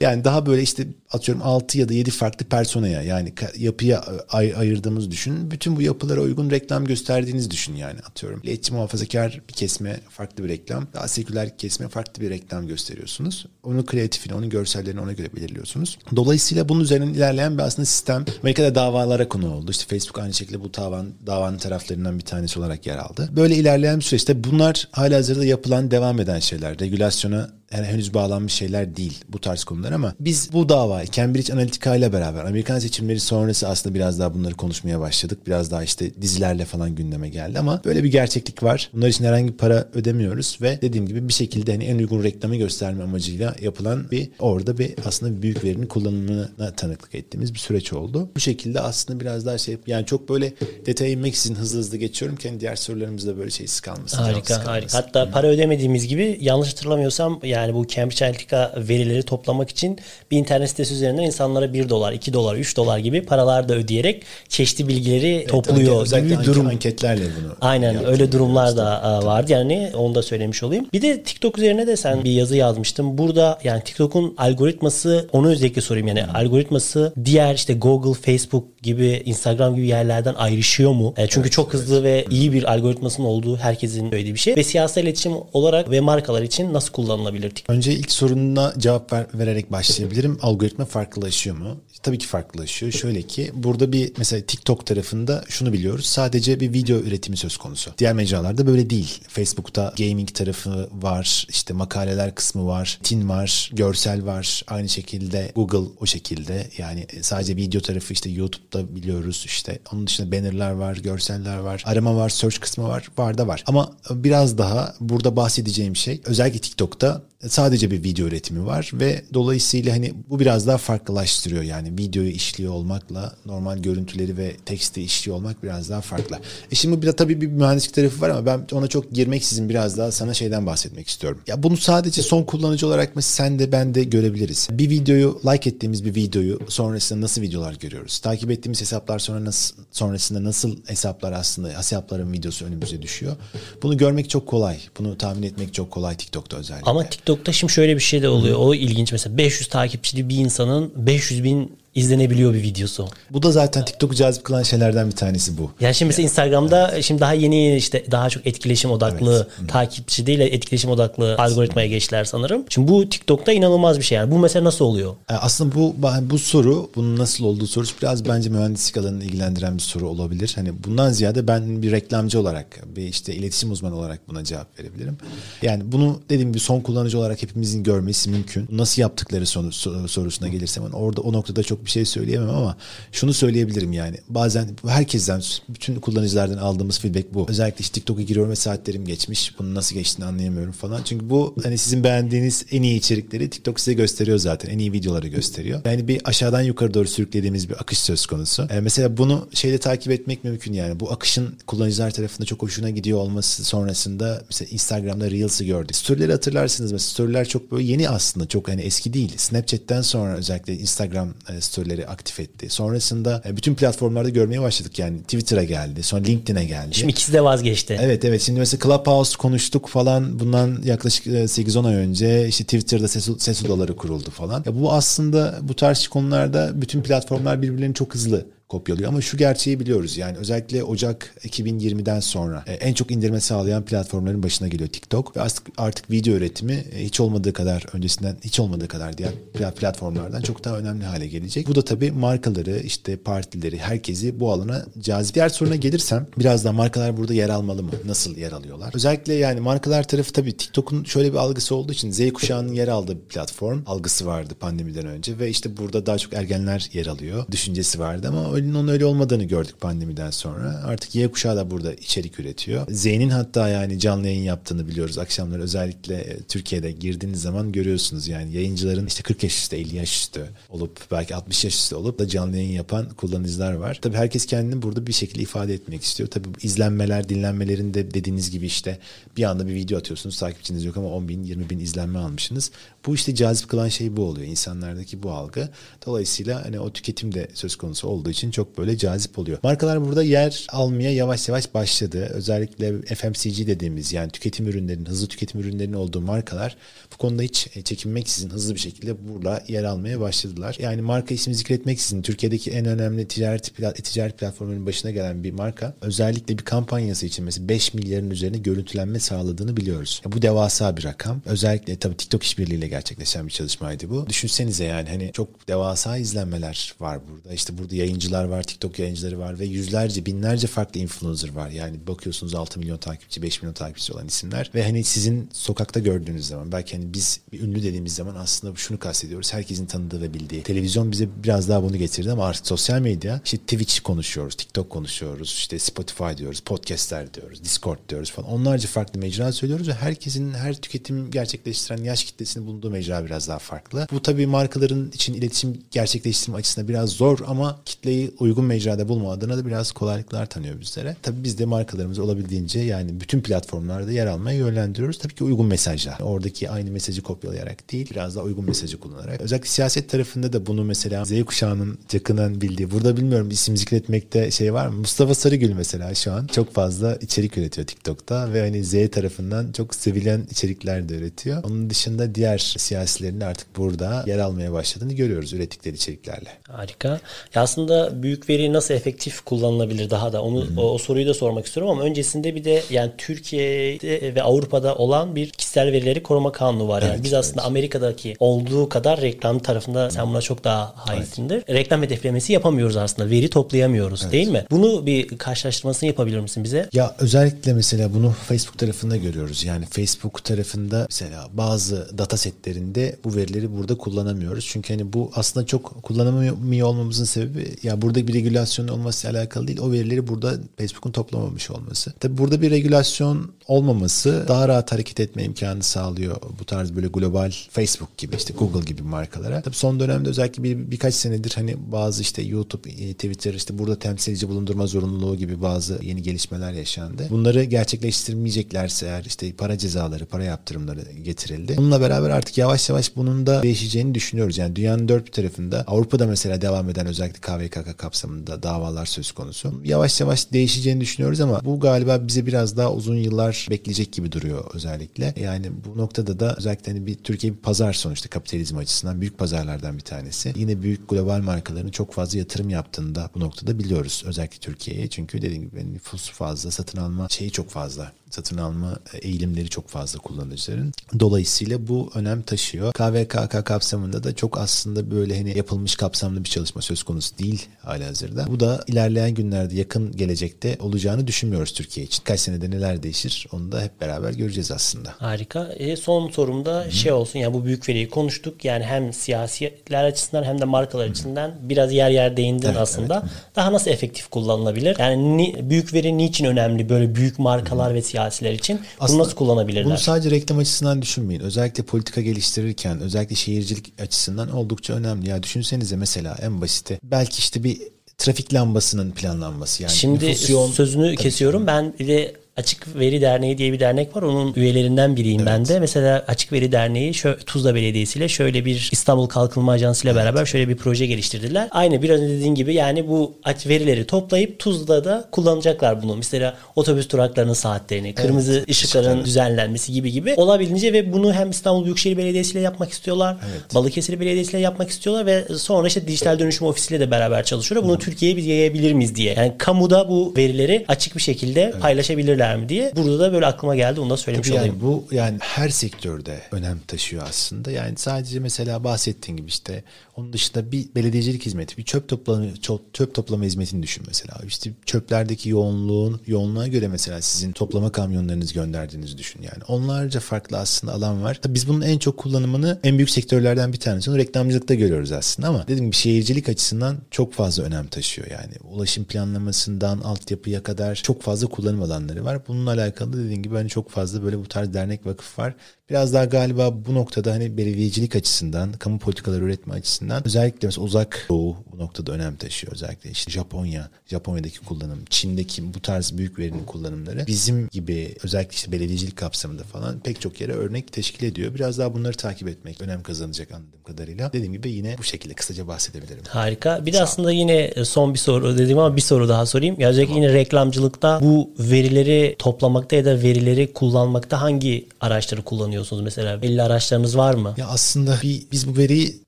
Yani 0.01 0.23
daha 0.23 0.45
böyle 0.45 0.61
işte 0.61 0.87
atıyorum 1.11 1.43
6 1.43 1.77
ya 1.79 1.89
da 1.89 1.93
7 1.93 2.11
farklı 2.11 2.45
personaya 2.45 3.01
yani 3.01 3.33
yapıya 3.57 4.03
ay- 4.29 4.53
ayırdığımız 4.55 5.11
düşün. 5.11 5.51
Bütün 5.51 5.75
bu 5.75 5.81
yapılara 5.81 6.21
uygun 6.21 6.49
reklam 6.51 6.85
gösterdiğiniz 6.85 7.51
düşün 7.51 7.75
yani 7.75 7.99
atıyorum. 7.99 8.39
Milliyetçi 8.39 8.73
muhafazakar 8.73 9.41
bir 9.49 9.53
kesme 9.53 9.99
farklı 10.09 10.43
bir 10.43 10.49
reklam, 10.49 10.87
daha 10.93 11.07
seküler 11.07 11.57
kesme 11.57 11.87
farklı 11.87 12.21
bir 12.21 12.29
reklam 12.29 12.67
gösteriyorsunuz. 12.67 13.45
Onu 13.63 13.85
kreatifini, 13.85 14.33
onun 14.33 14.49
görsellerini 14.49 15.01
ona 15.01 15.13
göre 15.13 15.35
belirliyorsunuz. 15.35 15.97
Dolayısıyla 16.15 16.69
bunun 16.69 16.79
üzerinden 16.79 17.13
ilerleyen 17.13 17.57
bir 17.57 17.63
aslında 17.63 17.85
sistem. 17.85 18.25
Amerika'da 18.41 18.75
davalara 18.75 19.29
konu 19.29 19.53
oldu. 19.53 19.71
İşte 19.71 19.85
Facebook 19.85 20.19
aynı 20.19 20.33
şekilde 20.33 20.61
bu 20.61 20.73
davan, 20.73 21.07
davanın 21.27 21.57
taraflarından 21.57 22.19
bir 22.19 22.23
tanesi 22.23 22.59
olarak 22.59 22.87
yer 22.87 22.97
aldı. 22.97 23.29
Böyle 23.35 23.55
ilerleyen 23.55 23.99
bir 23.99 24.03
süreçte 24.03 24.43
bunlar 24.43 24.87
hala 24.91 25.17
hazırda 25.17 25.45
yapılan, 25.45 25.91
devam 25.91 26.19
eden 26.19 26.39
şeyler. 26.39 26.79
Regülasyona 26.79 27.49
yani 27.73 27.85
henüz 27.85 28.13
bağlanmış 28.13 28.53
şeyler 28.53 28.95
değil 28.95 29.23
bu 29.29 29.41
tarz 29.41 29.63
konular 29.63 29.91
ama 29.91 30.13
biz 30.19 30.53
bu 30.53 30.69
davayı 30.69 31.11
Cambridge 31.11 31.53
Analytica 31.53 31.95
ile 31.95 32.13
beraber 32.13 32.45
Amerikan 32.45 32.79
seçimleri 32.79 33.19
sonrası 33.19 33.67
aslında 33.67 33.95
biraz 33.95 34.19
daha 34.19 34.33
bunları 34.33 34.53
konuşmaya 34.53 34.99
başladık. 34.99 35.39
Biraz 35.47 35.71
daha 35.71 35.83
işte 35.83 36.21
dizilerle 36.21 36.65
falan 36.65 36.95
gündeme 36.95 37.29
geldi 37.29 37.59
ama 37.59 37.81
böyle 37.85 38.03
bir 38.03 38.11
gerçeklik 38.11 38.63
var. 38.63 38.89
Bunlar 38.93 39.07
için 39.07 39.25
herhangi 39.25 39.47
bir 39.47 39.57
para 39.57 39.89
ödemiyoruz 39.93 40.57
ve 40.61 40.79
dediğim 40.81 41.07
gibi 41.07 41.27
bir 41.27 41.33
şekilde 41.33 41.71
hani 41.71 41.83
en 41.83 41.97
uygun 41.97 42.23
reklamı 42.23 42.55
gösterme 42.55 43.03
amacıyla 43.03 43.55
yapılan 43.61 44.11
bir 44.11 44.29
orada 44.39 44.77
bir 44.77 44.95
aslında 45.05 45.41
büyük 45.41 45.63
verinin 45.63 45.87
kullanımına 45.87 46.71
tanıklık 46.77 47.15
ettiğimiz 47.15 47.53
bir 47.53 47.59
süreç 47.59 47.93
oldu. 47.93 48.29
Bu 48.35 48.39
şekilde 48.39 48.79
aslında 48.79 49.19
biraz 49.19 49.45
daha 49.45 49.57
şey 49.57 49.77
yani 49.87 50.05
çok 50.05 50.29
böyle 50.29 50.53
detaya 50.85 51.11
inmek 51.11 51.35
için 51.35 51.55
hızlı 51.55 51.79
hızlı 51.79 51.97
geçiyorum. 51.97 52.37
Kendi 52.37 52.59
diğer 52.59 52.75
sorularımızda 52.75 53.37
böyle 53.37 53.49
şeysiz 53.51 53.79
kalmasın. 53.79 54.17
Harika 54.17 54.65
harika. 54.65 54.97
Hatta 54.97 55.31
para 55.31 55.47
ödemediğimiz 55.47 56.07
gibi 56.07 56.37
yanlış 56.41 56.69
hatırlamıyorsam 56.69 57.39
yani 57.55 57.73
bu 57.73 57.87
Cambridge 57.87 58.25
Analytica 58.25 58.73
verileri 58.77 59.23
toplamak 59.23 59.69
için 59.69 59.99
bir 60.31 60.37
internet 60.37 60.69
sitesi 60.69 60.93
üzerinden 60.93 61.23
insanlara 61.23 61.73
1 61.73 61.89
dolar, 61.89 62.13
2 62.13 62.33
dolar, 62.33 62.55
3 62.55 62.77
dolar 62.77 62.97
gibi 62.97 63.21
paralar 63.25 63.69
da 63.69 63.75
ödeyerek 63.75 64.23
çeşitli 64.49 64.87
bilgileri 64.87 65.35
evet, 65.35 65.49
topluyor. 65.49 66.01
Özellikle 66.01 66.35
gibi 66.35 66.45
durum. 66.45 66.67
anketlerle 66.67 67.23
bunu. 67.23 67.55
Aynen 67.61 68.05
öyle 68.05 68.31
durumlar 68.31 68.77
da 68.77 69.21
vardı 69.25 69.51
yani 69.51 69.91
onu 69.95 70.15
da 70.15 70.21
söylemiş 70.21 70.63
olayım. 70.63 70.85
Bir 70.93 71.01
de 71.01 71.23
TikTok 71.23 71.57
üzerine 71.57 71.87
de 71.87 71.97
sen 71.97 72.23
bir 72.23 72.31
yazı 72.31 72.57
yazmıştın. 72.57 73.17
Burada 73.17 73.59
yani 73.63 73.83
TikTok'un 73.83 74.33
algoritması 74.37 75.29
onu 75.31 75.47
özellikle 75.47 75.81
sorayım 75.81 76.07
yani 76.07 76.23
hmm. 76.23 76.35
algoritması 76.35 77.13
diğer 77.25 77.55
işte 77.55 77.73
Google, 77.73 78.13
Facebook 78.13 78.83
gibi 78.83 79.21
Instagram 79.25 79.75
gibi 79.75 79.87
yerlerden 79.87 80.33
ayrışıyor 80.33 80.91
mu? 80.91 81.13
E, 81.17 81.27
çünkü 81.27 81.41
evet, 81.41 81.51
çok 81.51 81.73
hızlı 81.73 81.99
evet. 81.99 82.29
ve 82.29 82.35
iyi 82.35 82.53
bir 82.53 82.71
algoritmasının 82.71 83.27
olduğu 83.27 83.57
herkesin 83.57 84.09
söylediği 84.09 84.33
bir 84.33 84.39
şey. 84.39 84.55
Ve 84.55 84.63
siyasal 84.63 85.03
iletişim 85.03 85.33
olarak 85.53 85.91
ve 85.91 85.99
markalar 85.99 86.41
için 86.41 86.73
nasıl 86.73 86.91
kullanılabilir 86.91 87.44
TikTok? 87.49 87.75
Önce 87.75 87.93
ilk 87.93 88.11
sorununa 88.11 88.73
cevap 88.77 89.13
ver, 89.13 89.27
vererek 89.33 89.71
başlayabilirim. 89.71 90.37
Algoritma 90.41 90.85
farklılaşıyor 90.85 91.57
mu? 91.57 91.81
Tabii 92.03 92.17
ki 92.17 92.27
farklılaşıyor. 92.27 92.91
Şöyle 92.91 93.21
ki 93.21 93.51
burada 93.53 93.91
bir 93.91 94.11
mesela 94.17 94.45
TikTok 94.45 94.85
tarafında 94.85 95.43
şunu 95.49 95.73
biliyoruz. 95.73 96.05
Sadece 96.05 96.59
bir 96.59 96.73
video 96.73 96.97
üretimi 96.97 97.37
söz 97.37 97.57
konusu. 97.57 97.91
Diğer 97.97 98.13
mecralarda 98.13 98.67
böyle 98.67 98.89
değil. 98.89 99.21
Facebook'ta 99.27 99.93
gaming 99.97 100.33
tarafı 100.33 100.89
var. 100.91 101.45
işte 101.49 101.73
makaleler 101.73 102.35
kısmı 102.35 102.67
var. 102.67 102.99
Tin 103.03 103.29
var. 103.29 103.69
Görsel 103.73 104.25
var. 104.25 104.63
Aynı 104.67 104.89
şekilde 104.89 105.51
Google 105.55 105.91
o 105.99 106.05
şekilde. 106.05 106.69
Yani 106.77 107.07
sadece 107.21 107.55
video 107.55 107.81
tarafı 107.81 108.13
işte 108.13 108.29
YouTube'da 108.29 108.95
biliyoruz. 108.95 109.43
işte 109.45 109.79
onun 109.93 110.07
dışında 110.07 110.31
bannerlar 110.31 110.71
var. 110.71 110.97
Görseller 110.97 111.57
var. 111.57 111.83
Arama 111.85 112.15
var. 112.15 112.29
Search 112.29 112.59
kısmı 112.59 112.87
var. 112.87 113.09
Var 113.17 113.37
da 113.37 113.47
var. 113.47 113.63
Ama 113.67 113.91
biraz 114.11 114.57
daha 114.57 114.95
burada 114.99 115.35
bahsedeceğim 115.35 115.95
şey 115.95 116.21
özellikle 116.25 116.59
TikTok'ta 116.59 117.21
sadece 117.47 117.91
bir 117.91 118.03
video 118.03 118.27
üretimi 118.27 118.65
var 118.65 118.91
ve 118.93 119.21
dolayısıyla 119.33 119.93
hani 119.93 120.13
bu 120.29 120.39
biraz 120.39 120.67
daha 120.67 120.77
farklılaştırıyor 120.77 121.63
yani 121.63 121.97
videoyu 121.97 122.29
işliyor 122.29 122.73
olmakla 122.73 123.35
normal 123.45 123.77
görüntüleri 123.77 124.37
ve 124.37 124.55
teksti 124.65 125.01
işliyor 125.01 125.37
olmak 125.37 125.63
biraz 125.63 125.89
daha 125.89 126.01
farklı. 126.01 126.39
E 126.71 126.75
şimdi 126.75 127.01
bir 127.01 127.07
de 127.07 127.13
tabii 127.13 127.41
bir 127.41 127.47
mühendislik 127.47 127.93
tarafı 127.93 128.21
var 128.21 128.29
ama 128.29 128.45
ben 128.45 128.67
ona 128.71 128.87
çok 128.87 129.11
girmeksizin 129.11 129.69
biraz 129.69 129.97
daha 129.97 130.11
sana 130.11 130.33
şeyden 130.33 130.65
bahsetmek 130.65 131.07
istiyorum. 131.07 131.41
Ya 131.47 131.63
bunu 131.63 131.77
sadece 131.77 132.21
son 132.21 132.43
kullanıcı 132.43 132.87
olarak 132.87 133.15
mı 133.15 133.21
sen 133.21 133.59
de 133.59 133.71
ben 133.71 133.95
de 133.95 134.03
görebiliriz. 134.03 134.67
Bir 134.71 134.89
videoyu 134.89 135.41
like 135.45 135.69
ettiğimiz 135.69 136.05
bir 136.05 136.15
videoyu 136.15 136.59
sonrasında 136.67 137.21
nasıl 137.21 137.41
videolar 137.41 137.73
görüyoruz? 137.73 138.19
Takip 138.19 138.51
ettiğimiz 138.51 138.81
hesaplar 138.81 139.19
sonra 139.19 139.45
nasıl 139.45 139.75
sonrasında 139.91 140.43
nasıl 140.43 140.77
hesaplar 140.85 141.31
aslında 141.31 141.77
hesapların 141.77 142.33
videosu 142.33 142.65
önümüze 142.65 143.01
düşüyor. 143.01 143.35
Bunu 143.83 143.97
görmek 143.97 144.29
çok 144.29 144.47
kolay. 144.47 144.79
Bunu 144.99 145.17
tahmin 145.17 145.43
etmek 145.43 145.73
çok 145.73 145.91
kolay 145.91 146.17
TikTok'ta 146.17 146.57
özellikle. 146.57 146.91
Ama 146.91 147.09
TikTok'ta 147.25 147.51
şimdi 147.51 147.73
şöyle 147.73 147.95
bir 147.95 148.01
şey 148.01 148.21
de 148.21 148.29
oluyor. 148.29 148.57
O 148.59 148.75
ilginç 148.75 149.11
mesela 149.11 149.37
500 149.37 149.67
takipçili 149.67 150.29
bir 150.29 150.35
insanın 150.35 150.93
500 150.95 151.43
bin 151.43 151.77
izlenebiliyor 151.95 152.53
bir 152.53 152.63
videosu. 152.63 153.07
Bu 153.29 153.43
da 153.43 153.51
zaten 153.51 153.85
TikTok'u 153.85 154.15
cazip 154.15 154.43
kılan 154.43 154.63
şeylerden 154.63 155.07
bir 155.07 155.15
tanesi 155.15 155.57
bu. 155.57 155.71
Yani 155.79 155.95
şimdi 155.95 156.07
mesela 156.07 156.21
yani, 156.21 156.29
Instagram'da 156.29 156.91
evet. 156.93 157.03
şimdi 157.03 157.21
daha 157.21 157.33
yeni 157.33 157.75
işte 157.75 158.05
daha 158.11 158.29
çok 158.29 158.47
etkileşim 158.47 158.91
odaklı 158.91 159.47
evet. 159.59 159.69
takipçi 159.69 160.25
değil 160.25 160.39
etkileşim 160.39 160.91
odaklı 160.91 161.27
evet. 161.27 161.39
algoritmaya 161.39 161.87
geçtiler 161.87 162.23
sanırım. 162.23 162.65
Şimdi 162.69 162.87
bu 162.87 163.09
TikTok'ta 163.09 163.51
inanılmaz 163.51 163.97
bir 163.97 164.03
şey 164.03 164.15
yani. 164.15 164.31
Bu 164.31 164.39
mesela 164.39 164.63
nasıl 164.63 164.85
oluyor? 164.85 165.15
Yani 165.29 165.39
aslında 165.39 165.75
bu 165.75 165.95
bu 166.21 166.39
soru 166.39 166.89
bunun 166.95 167.17
nasıl 167.17 167.45
olduğu 167.45 167.67
sorusu 167.67 167.95
biraz 168.01 168.25
bence 168.25 168.49
mühendislik 168.49 168.97
alanını 168.97 169.23
ilgilendiren 169.23 169.75
bir 169.77 169.81
soru 169.81 170.09
olabilir. 170.09 170.51
Hani 170.55 170.83
bundan 170.83 171.11
ziyade 171.11 171.47
ben 171.47 171.81
bir 171.81 171.91
reklamcı 171.91 172.39
olarak 172.39 172.95
bir 172.95 173.03
işte 173.03 173.35
iletişim 173.35 173.71
uzmanı 173.71 173.95
olarak 173.95 174.27
buna 174.27 174.43
cevap 174.43 174.79
verebilirim. 174.79 175.17
Yani 175.61 175.83
bunu 175.91 176.19
dediğim 176.29 176.49
gibi 176.49 176.59
son 176.59 176.79
kullanıcı 176.79 177.19
olarak 177.19 177.41
hepimizin 177.41 177.83
görmesi 177.83 178.29
mümkün. 178.29 178.67
Nasıl 178.71 179.01
yaptıkları 179.01 179.45
sonu, 179.45 179.71
sorusuna 180.07 180.47
gelirsem 180.47 180.83
orada 180.93 181.21
o 181.21 181.33
noktada 181.33 181.63
çok 181.63 181.84
bir 181.85 181.91
şey 181.91 182.05
söyleyemem 182.05 182.49
ama 182.49 182.77
şunu 183.11 183.33
söyleyebilirim 183.33 183.93
yani. 183.93 184.17
Bazen 184.29 184.69
herkesten, 184.87 185.41
bütün 185.69 185.95
kullanıcılardan 185.95 186.57
aldığımız 186.57 186.99
feedback 186.99 187.33
bu. 187.33 187.45
Özellikle 187.49 187.79
işte 187.79 187.93
TikTok'a 187.93 188.21
giriyorum 188.21 188.51
ve 188.51 188.55
saatlerim 188.55 189.05
geçmiş. 189.05 189.59
Bunun 189.59 189.75
nasıl 189.75 189.95
geçtiğini 189.95 190.25
anlayamıyorum 190.25 190.71
falan. 190.73 191.01
Çünkü 191.03 191.29
bu 191.29 191.55
hani 191.63 191.77
sizin 191.77 192.03
beğendiğiniz 192.03 192.65
en 192.71 192.81
iyi 192.81 192.97
içerikleri 192.97 193.49
TikTok 193.49 193.79
size 193.79 193.93
gösteriyor 193.93 194.37
zaten. 194.37 194.69
En 194.69 194.79
iyi 194.79 194.93
videoları 194.93 195.27
gösteriyor. 195.27 195.81
Yani 195.85 196.07
bir 196.07 196.21
aşağıdan 196.25 196.61
yukarı 196.61 196.93
doğru 196.93 197.07
sürüklediğimiz 197.07 197.69
bir 197.69 197.81
akış 197.81 197.99
söz 197.99 198.25
konusu. 198.25 198.67
Ee, 198.69 198.79
mesela 198.79 199.17
bunu 199.17 199.47
şeyde 199.53 199.77
takip 199.77 200.11
etmek 200.11 200.43
mümkün 200.43 200.73
yani. 200.73 200.99
Bu 200.99 201.11
akışın 201.11 201.55
kullanıcılar 201.67 202.11
tarafında 202.11 202.45
çok 202.45 202.61
hoşuna 202.61 202.89
gidiyor 202.89 203.19
olması 203.19 203.63
sonrasında 203.63 204.43
mesela 204.49 204.69
Instagram'da 204.71 205.31
Reels'ı 205.31 205.63
gördük. 205.63 205.95
Story'leri 205.95 206.31
hatırlarsınız 206.31 206.91
mesela. 206.91 207.09
Story'ler 207.09 207.47
çok 207.47 207.71
böyle 207.71 207.83
yeni 207.83 208.09
aslında. 208.09 208.47
Çok 208.47 208.67
hani 208.67 208.81
eski 208.81 209.13
değil. 209.13 209.33
Snapchat'ten 209.37 210.01
sonra 210.01 210.37
özellikle 210.37 210.77
Instagram 210.77 211.33
e, 211.49 211.61
story'leri 211.75 212.07
aktif 212.07 212.39
etti. 212.39 212.69
Sonrasında 212.69 213.41
e, 213.45 213.57
bütün 213.57 213.75
platformlarda 213.75 214.29
görmeye 214.29 214.61
başladık 214.61 214.99
yani. 214.99 215.21
Twitter'a 215.21 215.63
geldi. 215.63 216.03
Sonra 216.03 216.23
LinkedIn'e 216.23 216.65
geldi. 216.65 216.95
Şimdi 216.95 217.11
ikisi 217.11 217.33
de 217.33 217.43
vazgeçti. 217.43 217.97
Evet 218.01 218.25
evet. 218.25 218.41
Şimdi 218.41 218.59
mesela 218.59 218.83
Clubhouse 218.83 219.37
konuştuk 219.37 219.89
falan. 219.89 220.39
Bundan 220.39 220.81
yaklaşık 220.83 221.27
8-10 221.27 221.85
e, 221.85 221.87
ay 221.87 221.95
önce 221.95 222.47
işte 222.47 222.63
Twitter'da 222.63 223.07
ses, 223.07 223.29
ses 223.37 223.65
odaları 223.65 223.95
kuruldu 223.95 224.29
falan. 224.29 224.63
Ya 224.65 224.81
bu 224.81 224.93
aslında 224.93 225.59
bu 225.61 225.73
tarz 225.75 226.07
konularda 226.07 226.71
bütün 226.81 227.01
platformlar 227.01 227.61
birbirlerini 227.61 227.93
çok 227.93 228.15
hızlı 228.15 228.45
kopyalıyor. 228.69 229.09
Ama 229.09 229.21
şu 229.21 229.37
gerçeği 229.37 229.79
biliyoruz. 229.79 230.17
Yani 230.17 230.37
özellikle 230.37 230.83
Ocak 230.83 231.35
2020'den 231.43 232.19
sonra 232.19 232.63
e, 232.67 232.73
en 232.73 232.93
çok 232.93 233.11
indirme 233.11 233.39
sağlayan 233.39 233.85
platformların 233.85 234.43
başına 234.43 234.67
geliyor 234.67 234.89
TikTok. 234.89 235.37
Ve 235.37 235.41
artık, 235.41 235.67
artık 235.77 236.11
video 236.11 236.33
üretimi 236.33 236.73
e, 236.73 237.03
hiç 237.03 237.19
olmadığı 237.19 237.53
kadar 237.53 237.85
öncesinden 237.93 238.37
hiç 238.43 238.59
olmadığı 238.59 238.87
kadar 238.87 239.17
diğer 239.17 239.31
platformlardan 239.75 240.41
çok 240.41 240.63
daha 240.63 240.77
önemli 240.77 241.05
hale 241.05 241.27
gelecek. 241.27 241.67
Bu 241.67 241.75
da 241.75 241.81
tabii 241.81 242.11
markaları, 242.11 242.79
işte 242.79 243.17
partileri, 243.17 243.77
herkesi 243.77 244.39
bu 244.39 244.51
alana 244.51 244.85
cazip. 244.99 245.35
Diğer 245.35 245.49
soruna 245.49 245.75
gelirsem 245.75 246.27
biraz 246.37 246.65
daha 246.65 246.73
markalar 246.73 247.17
burada 247.17 247.33
yer 247.33 247.49
almalı 247.49 247.83
mı? 247.83 247.91
Nasıl 248.05 248.37
yer 248.37 248.51
alıyorlar? 248.51 248.91
Özellikle 248.93 249.33
yani 249.33 249.59
markalar 249.59 250.07
tarafı 250.07 250.33
tabii 250.33 250.57
TikTok'un 250.57 251.03
şöyle 251.03 251.31
bir 251.31 251.37
algısı 251.37 251.75
olduğu 251.75 251.93
için 251.93 252.11
Z 252.11 252.33
kuşağının 252.33 252.73
yer 252.73 252.87
aldığı 252.87 253.15
bir 253.15 253.25
platform 253.25 253.81
algısı 253.85 254.25
vardı 254.25 254.53
pandemiden 254.59 255.05
önce 255.05 255.39
ve 255.39 255.49
işte 255.49 255.77
burada 255.77 256.05
daha 256.05 256.17
çok 256.17 256.33
ergenler 256.33 256.89
yer 256.93 257.05
alıyor 257.05 257.45
düşüncesi 257.51 257.99
vardı 257.99 258.27
ama 258.29 258.54
onun 258.63 258.87
öyle 258.87 259.05
olmadığını 259.05 259.43
gördük 259.43 259.75
pandemiden 259.81 260.31
sonra. 260.31 260.81
Artık 260.85 261.15
Y 261.15 261.31
kuşağı 261.31 261.55
da 261.55 261.71
burada 261.71 261.93
içerik 261.93 262.39
üretiyor. 262.39 262.87
Z'nin 262.89 263.29
hatta 263.29 263.69
yani 263.69 263.99
canlı 263.99 264.27
yayın 264.27 264.43
yaptığını 264.43 264.87
biliyoruz. 264.87 265.17
Akşamları 265.17 265.61
özellikle 265.61 266.15
e, 266.15 266.37
Türkiye'de 266.41 266.91
girdiğiniz 266.91 267.41
zaman 267.41 267.71
görüyorsunuz 267.71 268.27
yani 268.27 268.53
yayıncıların 268.53 269.05
işte 269.05 269.23
40 269.23 269.43
yaş 269.43 269.57
üstü, 269.57 269.75
50 269.75 269.95
yaş 269.95 270.15
üstü 270.15 270.49
olup 270.69 271.11
belki 271.11 271.35
60 271.35 271.63
yaş 271.63 271.75
üstü 271.75 271.95
olup 271.95 272.19
da 272.19 272.27
canlı 272.27 272.57
yayın 272.57 272.71
yapan 272.71 273.09
kullanıcılar 273.09 273.73
var. 273.73 273.99
Tabii 274.01 274.17
herkes 274.17 274.45
kendini 274.45 274.81
burada 274.81 275.07
bir 275.07 275.13
şekilde 275.13 275.41
ifade 275.41 275.73
etmek 275.73 276.03
istiyor. 276.03 276.29
Tabii 276.29 276.49
izlenmeler, 276.61 277.29
dinlenmelerinde 277.29 278.13
dediğiniz 278.13 278.51
gibi 278.51 278.65
işte 278.65 278.99
bir 279.37 279.43
anda 279.43 279.67
bir 279.67 279.73
video 279.73 279.97
atıyorsunuz 279.97 280.39
takipçiniz 280.39 280.85
yok 280.85 280.97
ama 280.97 281.07
10 281.07 281.27
bin, 281.27 281.43
20 281.43 281.69
bin 281.69 281.79
izlenme 281.79 282.19
almışsınız. 282.19 282.71
Bu 283.05 283.15
işte 283.15 283.35
cazip 283.35 283.69
kılan 283.69 283.89
şey 283.89 284.17
bu 284.17 284.21
oluyor. 284.23 284.47
insanlardaki 284.47 285.23
bu 285.23 285.31
algı. 285.31 285.69
Dolayısıyla 286.05 286.65
hani 286.65 286.79
o 286.79 286.93
tüketim 286.93 287.33
de 287.33 287.47
söz 287.53 287.75
konusu 287.75 288.07
olduğu 288.07 288.29
için 288.29 288.44
çok 288.51 288.77
böyle 288.77 288.97
cazip 288.97 289.39
oluyor. 289.39 289.57
Markalar 289.63 290.05
burada 290.05 290.23
yer 290.23 290.67
almaya 290.69 291.13
yavaş 291.13 291.49
yavaş 291.49 291.73
başladı. 291.73 292.29
Özellikle 292.33 293.15
FMCG 293.15 293.67
dediğimiz 293.67 294.13
yani 294.13 294.31
tüketim 294.31 294.67
ürünlerinin, 294.67 295.05
hızlı 295.05 295.27
tüketim 295.27 295.61
ürünlerinin 295.61 295.93
olduğu 295.93 296.21
markalar 296.21 296.77
bu 297.13 297.17
konuda 297.17 297.41
hiç 297.41 297.67
e, 297.75 297.81
çekinmeksizin 297.81 298.49
hızlı 298.49 298.75
bir 298.75 298.79
şekilde 298.79 299.27
burada 299.27 299.63
yer 299.67 299.83
almaya 299.83 300.19
başladılar. 300.19 300.77
Yani 300.79 301.01
marka 301.01 301.33
ismi 301.33 301.55
zikretmeksizin 301.55 302.21
Türkiye'deki 302.21 302.71
en 302.71 302.85
önemli 302.85 303.27
ticaret, 303.27 303.71
ticaret 304.03 304.37
platformunun 304.37 304.85
başına 304.85 305.11
gelen 305.11 305.43
bir 305.43 305.51
marka 305.51 305.93
özellikle 306.01 306.57
bir 306.57 306.63
kampanyası 306.63 307.25
için 307.25 307.45
mesela 307.45 307.69
5 307.69 307.93
milyarın 307.93 308.29
üzerine 308.29 308.57
görüntülenme 308.57 309.19
sağladığını 309.19 309.77
biliyoruz. 309.77 310.21
Bu 310.25 310.41
devasa 310.41 310.97
bir 310.97 311.03
rakam. 311.03 311.41
Özellikle 311.45 311.95
tabii 311.95 312.17
TikTok 312.17 312.43
işbirliğiyle 312.43 312.87
gerçekleşen 312.87 313.47
bir 313.47 313.51
çalışmaydı 313.51 314.09
bu. 314.09 314.29
Düşünsenize 314.29 314.83
yani 314.83 315.09
hani 315.09 315.31
çok 315.33 315.67
devasa 315.67 316.17
izlenmeler 316.17 316.93
var 316.99 317.19
burada. 317.31 317.53
İşte 317.53 317.77
burada 317.77 317.95
yayıncılar 317.95 318.34
var, 318.43 318.63
TikTok 318.63 318.99
yayıncıları 318.99 319.39
var 319.39 319.59
ve 319.59 319.65
yüzlerce, 319.65 320.25
binlerce 320.25 320.67
farklı 320.67 320.99
influencer 320.99 321.49
var. 321.49 321.69
Yani 321.69 321.97
bakıyorsunuz 322.07 322.55
6 322.55 322.79
milyon 322.79 322.97
takipçi, 322.97 323.41
5 323.41 323.61
milyon 323.61 323.73
takipçi 323.73 324.13
olan 324.13 324.27
isimler 324.27 324.71
ve 324.75 324.83
hani 324.83 325.03
sizin 325.03 325.49
sokakta 325.53 325.99
gördüğünüz 325.99 326.47
zaman 326.47 326.71
belki 326.71 326.97
hani 326.97 327.13
biz 327.13 327.39
bir 327.51 327.61
ünlü 327.61 327.83
dediğimiz 327.83 328.15
zaman 328.15 328.35
aslında 328.35 328.75
şunu 328.75 328.99
kastediyoruz. 328.99 329.53
Herkesin 329.53 329.85
tanıdığı 329.85 330.21
ve 330.21 330.33
bildiği. 330.33 330.63
Televizyon 330.63 331.11
bize 331.11 331.27
biraz 331.43 331.69
daha 331.69 331.83
bunu 331.83 331.97
getirdi 331.97 332.31
ama 332.31 332.45
artık 332.45 332.67
sosyal 332.67 332.99
medya 332.99 333.41
işte 333.45 333.57
Twitch 333.57 333.99
konuşuyoruz, 333.99 334.55
TikTok 334.55 334.89
konuşuyoruz, 334.89 335.49
işte 335.49 335.79
Spotify 335.79 336.37
diyoruz, 336.37 336.59
podcastler 336.59 337.33
diyoruz, 337.33 337.63
Discord 337.63 337.99
diyoruz 338.09 338.31
falan. 338.31 338.49
Onlarca 338.49 338.89
farklı 338.89 339.19
mecra 339.19 339.51
söylüyoruz 339.51 339.87
ve 339.87 339.93
herkesin 339.93 340.53
her 340.53 340.75
tüketim 340.75 341.31
gerçekleştiren 341.31 342.03
yaş 342.03 342.23
kitlesinin 342.23 342.67
bulunduğu 342.67 342.91
mecra 342.91 343.25
biraz 343.25 343.47
daha 343.47 343.59
farklı. 343.59 344.07
Bu 344.11 344.21
tabii 344.21 344.47
markaların 344.47 345.11
için 345.11 345.33
iletişim 345.33 345.81
gerçekleştirme 345.91 346.57
açısından 346.57 346.87
biraz 346.87 347.09
zor 347.09 347.39
ama 347.47 347.79
kitleyi 347.85 348.24
uygun 348.39 348.65
mecrada 348.65 349.07
bulma 349.07 349.31
adına 349.31 349.57
da 349.57 349.65
biraz 349.65 349.91
kolaylıklar 349.91 350.45
tanıyor 350.45 350.81
bizlere. 350.81 351.15
Tabii 351.21 351.43
biz 351.43 351.59
de 351.59 351.65
markalarımızı 351.65 352.23
olabildiğince 352.23 352.79
yani 352.79 353.19
bütün 353.21 353.41
platformlarda 353.41 354.11
yer 354.11 354.27
almaya 354.27 354.57
yönlendiriyoruz. 354.57 355.17
Tabii 355.19 355.35
ki 355.35 355.43
uygun 355.43 355.65
mesajlar. 355.65 356.19
Oradaki 356.19 356.69
aynı 356.69 356.91
mesajı 356.91 357.21
kopyalayarak 357.21 357.91
değil 357.91 358.09
biraz 358.11 358.35
daha 358.35 358.43
uygun 358.43 358.65
mesajı 358.65 358.99
kullanarak. 358.99 359.41
Özellikle 359.41 359.69
siyaset 359.69 360.09
tarafında 360.09 360.53
da 360.53 360.65
bunu 360.65 360.83
mesela 360.83 361.25
Z 361.25 361.43
kuşağının 361.45 361.97
yakından 362.13 362.61
bildiği. 362.61 362.91
Burada 362.91 363.17
bilmiyorum 363.17 363.49
isim 363.49 363.77
zikretmekte 363.77 364.51
şey 364.51 364.73
var 364.73 364.87
mı? 364.87 364.97
Mustafa 364.97 365.35
Sarıgül 365.35 365.73
mesela 365.73 366.15
şu 366.15 366.31
an 366.31 366.47
çok 366.47 366.73
fazla 366.73 367.15
içerik 367.15 367.57
üretiyor 367.57 367.87
TikTok'ta 367.87 368.53
ve 368.53 368.61
hani 368.61 368.83
Z 368.83 369.11
tarafından 369.11 369.71
çok 369.71 369.95
sevilen 369.95 370.47
içerikler 370.51 371.09
de 371.09 371.15
üretiyor. 371.15 371.63
Onun 371.63 371.89
dışında 371.89 372.35
diğer 372.35 372.57
siyasilerin 372.77 373.41
artık 373.41 373.77
burada 373.77 374.23
yer 374.27 374.39
almaya 374.39 374.73
başladığını 374.73 375.13
görüyoruz 375.13 375.53
ürettikleri 375.53 375.95
içeriklerle. 375.95 376.49
Harika. 376.67 377.19
Ya 377.55 377.61
aslında 377.61 378.14
büyük 378.23 378.49
veri 378.49 378.73
nasıl 378.73 378.93
efektif 378.93 379.41
kullanılabilir 379.41 380.09
daha 380.09 380.33
da? 380.33 380.43
Onu 380.43 380.65
o, 380.77 380.81
o 380.81 380.97
soruyu 380.97 381.27
da 381.27 381.33
sormak 381.33 381.65
istiyorum 381.65 381.91
ama 381.91 382.03
öncesinde 382.03 382.55
bir 382.55 382.63
de 382.63 382.83
yani 382.89 383.11
Türkiye'de 383.17 384.35
ve 384.35 384.43
Avrupa'da 384.43 384.95
olan 384.95 385.35
bir 385.35 385.51
kişisel 385.75 385.91
verileri 385.91 386.23
koruma 386.23 386.51
kanunu 386.51 386.87
var. 386.87 387.01
Yani 387.01 387.11
evet, 387.11 387.23
biz 387.23 387.33
aslında 387.33 387.61
evet. 387.61 387.67
Amerika'daki 387.67 388.35
olduğu 388.39 388.89
kadar 388.89 389.21
reklam 389.21 389.59
tarafında 389.59 390.09
sen 390.11 390.27
buna 390.27 390.41
çok 390.41 390.63
daha 390.63 390.93
haizsindir. 390.95 391.55
Evet. 391.55 391.69
Reklam 391.69 392.01
hedeflemesi 392.01 392.53
yapamıyoruz 392.53 392.97
aslında. 392.97 393.29
Veri 393.29 393.49
toplayamıyoruz 393.49 394.21
evet. 394.23 394.33
değil 394.33 394.47
mi? 394.47 394.65
Bunu 394.71 395.05
bir 395.05 395.37
karşılaştırmasını 395.37 396.07
yapabilir 396.07 396.39
misin 396.39 396.63
bize? 396.63 396.89
Ya 396.93 397.15
özellikle 397.19 397.73
mesela 397.73 398.13
bunu 398.13 398.31
Facebook 398.47 398.77
tarafında 398.77 399.17
görüyoruz. 399.17 399.63
Yani 399.63 399.85
Facebook 399.85 400.43
tarafında 400.43 401.05
mesela 401.09 401.47
bazı 401.53 402.17
data 402.17 402.37
setlerinde 402.37 403.15
bu 403.23 403.35
verileri 403.35 403.77
burada 403.77 403.97
kullanamıyoruz. 403.97 404.65
Çünkü 404.65 404.93
hani 404.93 405.13
bu 405.13 405.31
aslında 405.35 405.65
çok 405.65 406.03
kullanamıyor 406.03 406.87
olmamızın 406.87 407.25
sebebi 407.25 407.75
ya 407.83 408.01
burada 408.01 408.27
bir 408.27 408.33
regülasyon 408.33 408.87
olması 408.87 409.29
alakalı 409.29 409.67
değil. 409.67 409.79
O 409.79 409.91
verileri 409.91 410.27
burada 410.27 410.53
Facebook'un 410.77 411.11
toplamamış 411.11 411.71
olması. 411.71 412.13
Tabi 412.19 412.37
burada 412.37 412.61
bir 412.61 412.71
regülasyon 412.71 413.51
olmaması 413.67 414.45
daha 414.47 414.67
rahat 414.67 414.91
hareket 414.91 415.19
etme 415.19 415.43
imkanı 415.43 415.64
sağlıyor 415.81 416.37
bu 416.59 416.65
tarz 416.65 416.95
böyle 416.95 417.07
global 417.07 417.51
Facebook 417.69 418.17
gibi 418.17 418.35
işte 418.35 418.53
Google 418.53 418.85
gibi 418.85 419.01
markalara. 419.01 419.61
Tabii 419.61 419.75
son 419.75 419.99
dönemde 419.99 420.29
özellikle 420.29 420.63
bir, 420.63 420.91
birkaç 420.91 421.13
senedir 421.13 421.53
hani 421.55 421.75
bazı 421.91 422.21
işte 422.21 422.41
YouTube, 422.41 422.89
e, 422.89 423.13
Twitter 423.13 423.53
işte 423.53 423.79
burada 423.79 423.99
temsilci 423.99 424.49
bulundurma 424.49 424.87
zorunluluğu 424.87 425.35
gibi 425.35 425.61
bazı 425.61 425.99
yeni 426.03 426.21
gelişmeler 426.21 426.73
yaşandı. 426.73 427.27
Bunları 427.29 427.63
gerçekleştirmeyeceklerse 427.63 429.05
eğer 429.05 429.25
işte 429.25 429.53
para 429.53 429.77
cezaları, 429.77 430.25
para 430.25 430.43
yaptırımları 430.43 431.11
getirildi. 431.23 431.77
Bununla 431.77 432.01
beraber 432.01 432.29
artık 432.29 432.57
yavaş 432.57 432.89
yavaş 432.89 433.15
bunun 433.15 433.47
da 433.47 433.63
değişeceğini 433.63 434.15
düşünüyoruz. 434.15 434.57
Yani 434.57 434.75
dünyanın 434.75 435.07
dört 435.07 435.25
bir 435.25 435.31
tarafında 435.31 435.83
Avrupa'da 435.87 436.27
mesela 436.27 436.61
devam 436.61 436.89
eden 436.89 437.07
özellikle 437.07 437.39
KVKK 437.41 437.97
kapsamında 437.97 438.63
davalar 438.63 439.05
söz 439.05 439.31
konusu. 439.31 439.81
Yavaş 439.83 440.21
yavaş 440.21 440.51
değişeceğini 440.53 441.01
düşünüyoruz 441.01 441.41
ama 441.41 441.61
bu 441.65 441.79
galiba 441.79 442.27
bize 442.27 442.45
biraz 442.45 442.77
daha 442.77 442.93
uzun 442.93 443.15
yıllar 443.15 443.67
bekleyecek 443.69 444.11
gibi 444.11 444.31
duruyor 444.31 444.65
özellikle. 444.73 445.33
Yani 445.39 445.54
bu 445.85 445.97
noktada 445.97 446.39
da 446.39 446.55
özellikle 446.57 446.91
hani 446.91 447.05
bir 447.05 447.15
Türkiye 447.15 447.53
bir 447.53 447.57
pazar 447.57 447.93
sonuçta 447.93 448.29
kapitalizm 448.29 448.77
açısından 448.77 449.21
büyük 449.21 449.37
pazarlardan 449.37 449.97
bir 449.97 450.03
tanesi. 450.03 450.53
Yine 450.55 450.81
büyük 450.81 451.09
global 451.09 451.39
markaların 451.39 451.91
çok 451.91 452.13
fazla 452.13 452.39
yatırım 452.39 452.69
yaptığını 452.69 453.15
da 453.15 453.29
bu 453.35 453.39
noktada 453.39 453.79
biliyoruz. 453.79 454.23
Özellikle 454.25 454.59
Türkiye'ye. 454.59 455.09
Çünkü 455.09 455.41
dediğim 455.41 455.63
gibi 455.63 455.93
nüfus 455.93 456.31
fazla, 456.31 456.71
satın 456.71 456.97
alma 456.97 457.27
şeyi 457.29 457.51
çok 457.51 457.69
fazla 457.69 458.11
satın 458.35 458.57
alma 458.57 458.99
eğilimleri 459.21 459.69
çok 459.69 459.89
fazla 459.89 460.19
kullanıcıların. 460.19 460.93
Dolayısıyla 461.19 461.87
bu 461.87 462.11
önem 462.15 462.41
taşıyor. 462.41 462.93
KVKK 462.93 463.65
kapsamında 463.65 464.23
da 464.23 464.35
çok 464.35 464.57
aslında 464.57 465.11
böyle 465.11 465.37
hani 465.37 465.57
yapılmış 465.57 465.95
kapsamlı 465.95 466.43
bir 466.43 466.49
çalışma 466.49 466.81
söz 466.81 467.03
konusu 467.03 467.37
değil 467.37 467.65
hala 467.81 468.07
hazırda. 468.07 468.47
Bu 468.47 468.59
da 468.59 468.83
ilerleyen 468.87 469.33
günlerde 469.33 469.75
yakın 469.75 470.11
gelecekte 470.11 470.77
olacağını 470.79 471.27
düşünmüyoruz 471.27 471.73
Türkiye 471.73 472.05
için. 472.05 472.23
Kaç 472.23 472.39
senede 472.39 472.71
neler 472.71 473.03
değişir 473.03 473.47
onu 473.51 473.71
da 473.71 473.81
hep 473.81 474.01
beraber 474.01 474.33
göreceğiz 474.33 474.71
aslında. 474.71 475.15
Harika. 475.35 475.73
E, 475.77 475.95
son 475.95 476.29
sorumda 476.29 476.81
Hı-hı. 476.81 476.91
şey 476.91 477.11
olsun 477.11 477.39
yani 477.39 477.53
bu 477.53 477.65
büyük 477.65 477.89
veriyi 477.89 478.09
konuştuk. 478.09 478.65
Yani 478.65 478.83
hem 478.83 479.13
siyasiler 479.13 480.03
açısından 480.03 480.43
hem 480.43 480.61
de 480.61 480.65
markalar 480.65 481.03
Hı-hı. 481.03 481.11
açısından 481.11 481.51
biraz 481.61 481.93
yer 481.93 482.09
yer 482.09 482.37
değindin 482.37 482.67
evet, 482.67 482.77
aslında. 482.77 483.19
Evet. 483.23 483.55
Daha 483.55 483.73
nasıl 483.73 483.91
efektif 483.91 484.29
kullanılabilir? 484.29 484.95
Yani 484.99 485.37
ni, 485.37 485.69
büyük 485.69 485.93
veri 485.93 486.17
niçin 486.17 486.45
önemli 486.45 486.89
böyle 486.89 487.15
büyük 487.15 487.39
markalar 487.39 487.87
Hı-hı. 487.87 487.95
ve 487.95 488.01
siyasi 488.01 488.25
siyasiler 488.25 488.53
için 488.53 488.79
bunu 489.07 489.17
nasıl 489.17 489.35
kullanabilirler? 489.35 489.85
Bunu 489.85 489.97
sadece 489.97 490.31
reklam 490.31 490.57
açısından 490.57 491.01
düşünmeyin. 491.01 491.41
Özellikle 491.41 491.83
politika 491.83 492.21
geliştirirken, 492.21 492.99
özellikle 493.01 493.35
şehircilik 493.35 493.93
açısından 494.01 494.51
oldukça 494.51 494.93
önemli. 494.93 495.29
Ya 495.29 495.43
düşünsenize 495.43 495.95
mesela 495.95 496.37
en 496.41 496.61
basiti 496.61 496.99
belki 497.03 497.39
işte 497.39 497.63
bir 497.63 497.77
trafik 498.17 498.53
lambasının 498.53 499.11
planlanması 499.11 499.83
yani 499.83 499.93
Şimdi 499.93 500.25
nüfusyon, 500.25 500.71
sözünü 500.71 501.15
kesiyorum. 501.15 501.61
Ki. 501.61 501.67
Ben 501.67 501.93
bir 501.99 502.07
de 502.07 502.35
Açık 502.57 502.95
Veri 502.99 503.21
Derneği 503.21 503.57
diye 503.57 503.73
bir 503.73 503.79
dernek 503.79 504.15
var. 504.15 504.21
Onun 504.21 504.53
üyelerinden 504.55 505.15
biriyim 505.15 505.41
evet. 505.41 505.51
ben 505.51 505.67
de. 505.67 505.79
Mesela 505.79 506.25
Açık 506.27 506.53
Veri 506.53 506.71
Derneği 506.71 507.13
şöyle, 507.13 507.37
Tuzla 507.37 507.75
Belediyesi 507.75 508.19
ile 508.19 508.27
şöyle 508.27 508.65
bir 508.65 508.89
İstanbul 508.91 509.27
Kalkınma 509.27 509.71
Ajansı 509.71 510.03
ile 510.03 510.11
evet. 510.11 510.21
beraber 510.21 510.45
şöyle 510.45 510.69
bir 510.69 510.75
proje 510.75 511.05
geliştirdiler. 511.05 511.67
Aynı 511.71 512.01
biraz 512.01 512.21
önce 512.21 512.33
dediğin 512.33 512.55
gibi 512.55 512.73
yani 512.73 513.07
bu 513.07 513.33
verileri 513.69 514.07
toplayıp 514.07 514.59
Tuzla'da 514.59 515.05
da 515.05 515.27
kullanacaklar 515.31 516.03
bunu. 516.03 516.15
Mesela 516.15 516.57
otobüs 516.75 517.09
duraklarının 517.09 517.53
saatlerini, 517.53 518.15
kırmızı 518.15 518.53
evet, 518.53 518.69
ışıkların 518.69 519.05
ışıkları. 519.05 519.25
düzenlenmesi 519.25 519.93
gibi 519.93 520.11
gibi 520.11 520.33
olabildiğince 520.37 520.93
ve 520.93 521.13
bunu 521.13 521.33
hem 521.33 521.49
İstanbul 521.49 521.85
Büyükşehir 521.85 522.17
Belediyesi 522.17 522.51
ile 522.51 522.59
yapmak 522.59 522.91
istiyorlar. 522.91 523.37
Evet. 523.51 523.75
Balıkesir 523.75 524.19
Belediyesi 524.19 524.51
ile 524.51 524.59
yapmak 524.59 524.89
istiyorlar 524.89 525.25
ve 525.25 525.45
sonra 525.57 525.87
işte 525.87 526.07
dijital 526.07 526.39
dönüşüm 526.39 526.67
ofisiyle 526.67 526.99
de 526.99 527.11
beraber 527.11 527.43
çalışıyor. 527.43 527.83
Bunu 527.83 527.99
Türkiye'ye 527.99 528.37
biz 528.37 528.45
yayabilir 528.45 528.93
miyiz 528.93 529.15
diye. 529.15 529.33
Yani 529.33 529.53
kamuda 529.57 530.09
bu 530.09 530.33
verileri 530.37 530.85
açık 530.87 531.15
bir 531.15 531.21
şekilde 531.21 531.61
evet. 531.61 531.81
paylaşabilirler 531.81 532.44
mi 532.53 532.69
diye. 532.69 532.91
Burada 532.95 533.19
da 533.19 533.33
böyle 533.33 533.45
aklıma 533.45 533.75
geldi. 533.75 533.99
Onu 533.99 534.09
da 534.09 534.17
söylemiş 534.17 534.47
Tabii 534.47 534.57
olayım. 534.57 534.75
Yani 534.75 534.83
bu 534.83 535.05
yani 535.11 535.37
her 535.41 535.69
sektörde 535.69 536.41
önem 536.51 536.79
taşıyor 536.87 537.23
aslında. 537.29 537.71
Yani 537.71 537.93
sadece 537.97 538.39
mesela 538.39 538.83
bahsettiğin 538.83 539.37
gibi 539.37 539.47
işte 539.47 539.83
onun 540.15 540.33
dışında 540.33 540.71
bir 540.71 540.85
belediyecilik 540.95 541.45
hizmeti, 541.45 541.77
bir 541.77 541.83
çöp 541.83 542.07
toplama 542.07 542.45
çöp 542.93 543.13
toplama 543.13 543.43
hizmetini 543.43 543.83
düşün 543.83 544.03
mesela. 544.07 544.41
İşte 544.47 544.71
çöplerdeki 544.85 545.49
yoğunluğun 545.49 546.21
yoğunluğa 546.27 546.67
göre 546.67 546.87
mesela 546.87 547.21
sizin 547.21 547.51
toplama 547.51 547.91
kamyonlarınızı 547.91 548.53
gönderdiğinizi 548.53 549.17
düşün. 549.17 549.41
Yani 549.41 549.63
onlarca 549.67 550.19
farklı 550.19 550.57
aslında 550.57 550.93
alan 550.93 551.23
var. 551.23 551.39
Tabii 551.41 551.53
biz 551.53 551.67
bunun 551.67 551.81
en 551.81 551.97
çok 551.97 552.17
kullanımını 552.17 552.79
en 552.83 552.97
büyük 552.97 553.09
sektörlerden 553.09 553.73
bir 553.73 553.79
tanesi. 553.79 554.09
Onu 554.09 554.17
reklamcılıkta 554.17 554.73
görüyoruz 554.73 555.11
aslında 555.11 555.47
ama 555.47 555.67
dedim 555.67 555.91
bir 555.91 555.95
şehircilik 555.95 556.49
açısından 556.49 556.97
çok 557.11 557.33
fazla 557.33 557.63
önem 557.63 557.87
taşıyor. 557.87 558.27
Yani 558.31 558.53
ulaşım 558.71 559.03
planlamasından 559.03 559.99
altyapıya 559.99 560.63
kadar 560.63 560.95
çok 560.95 561.21
fazla 561.21 561.47
kullanım 561.47 561.81
alanları 561.81 562.25
var. 562.25 562.34
Bununla 562.47 562.71
alakalı 562.71 563.13
dediğim 563.23 563.43
gibi 563.43 563.55
hani 563.55 563.69
çok 563.69 563.89
fazla 563.89 564.23
böyle 564.23 564.37
bu 564.37 564.47
tarz 564.47 564.73
dernek 564.73 565.05
vakıf 565.05 565.39
var. 565.39 565.53
Biraz 565.89 566.13
daha 566.13 566.25
galiba 566.25 566.85
bu 566.85 566.93
noktada 566.95 567.31
hani 567.31 567.57
belediyecilik 567.57 568.15
açısından, 568.15 568.73
kamu 568.73 568.99
politikaları 568.99 569.43
üretme 569.43 569.73
açısından 569.73 570.21
özellikle 570.25 570.67
mesela 570.67 570.85
uzak 570.85 571.25
doğu 571.29 571.55
bu 571.71 571.77
noktada 571.79 572.11
önem 572.11 572.35
taşıyor. 572.35 572.73
Özellikle 572.73 573.09
işte 573.11 573.31
Japonya, 573.31 573.89
Japonya'daki 574.05 574.59
kullanım, 574.59 575.05
Çin'deki 575.09 575.73
bu 575.73 575.81
tarz 575.81 576.17
büyük 576.17 576.39
verinin 576.39 576.63
kullanımları 576.63 577.27
bizim 577.27 577.67
gibi 577.67 578.15
özellikle 578.23 578.55
işte 578.55 578.71
belediyecilik 578.71 579.15
kapsamında 579.15 579.63
falan 579.63 579.99
pek 579.99 580.21
çok 580.21 580.41
yere 580.41 580.53
örnek 580.53 580.93
teşkil 580.93 581.25
ediyor. 581.27 581.55
Biraz 581.55 581.77
daha 581.77 581.93
bunları 581.93 582.17
takip 582.17 582.47
etmek 582.47 582.81
önem 582.81 583.03
kazanacak 583.03 583.51
anladığım 583.51 583.83
kadarıyla. 583.83 584.33
Dediğim 584.33 584.53
gibi 584.53 584.71
yine 584.71 584.95
bu 584.97 585.03
şekilde 585.03 585.33
kısaca 585.33 585.67
bahsedebilirim. 585.67 586.23
Harika. 586.27 586.85
Bir 586.85 586.93
de 586.93 587.01
aslında 587.01 587.31
yine 587.31 587.73
son 587.83 588.13
bir 588.13 588.19
soru 588.19 588.57
dedim 588.57 588.77
ama 588.77 588.95
bir 588.95 589.01
soru 589.01 589.29
daha 589.29 589.45
sorayım. 589.45 589.75
Özellikle 589.79 590.13
tamam. 590.13 590.23
yine 590.23 590.33
reklamcılıkta 590.33 591.19
bu 591.21 591.53
verileri 591.59 592.24
toplamakta 592.39 592.95
ya 592.95 593.05
da 593.05 593.21
verileri 593.21 593.73
kullanmakta 593.73 594.41
hangi 594.41 594.87
araçları 595.01 595.41
kullanıyorsunuz? 595.41 596.01
Mesela 596.01 596.41
belli 596.41 596.61
araçlarınız 596.61 597.17
var 597.17 597.33
mı? 597.33 597.53
Ya 597.57 597.67
aslında 597.67 598.19
bir, 598.23 598.43
biz 598.51 598.67
bu 598.67 598.77
veriyi 598.77 599.23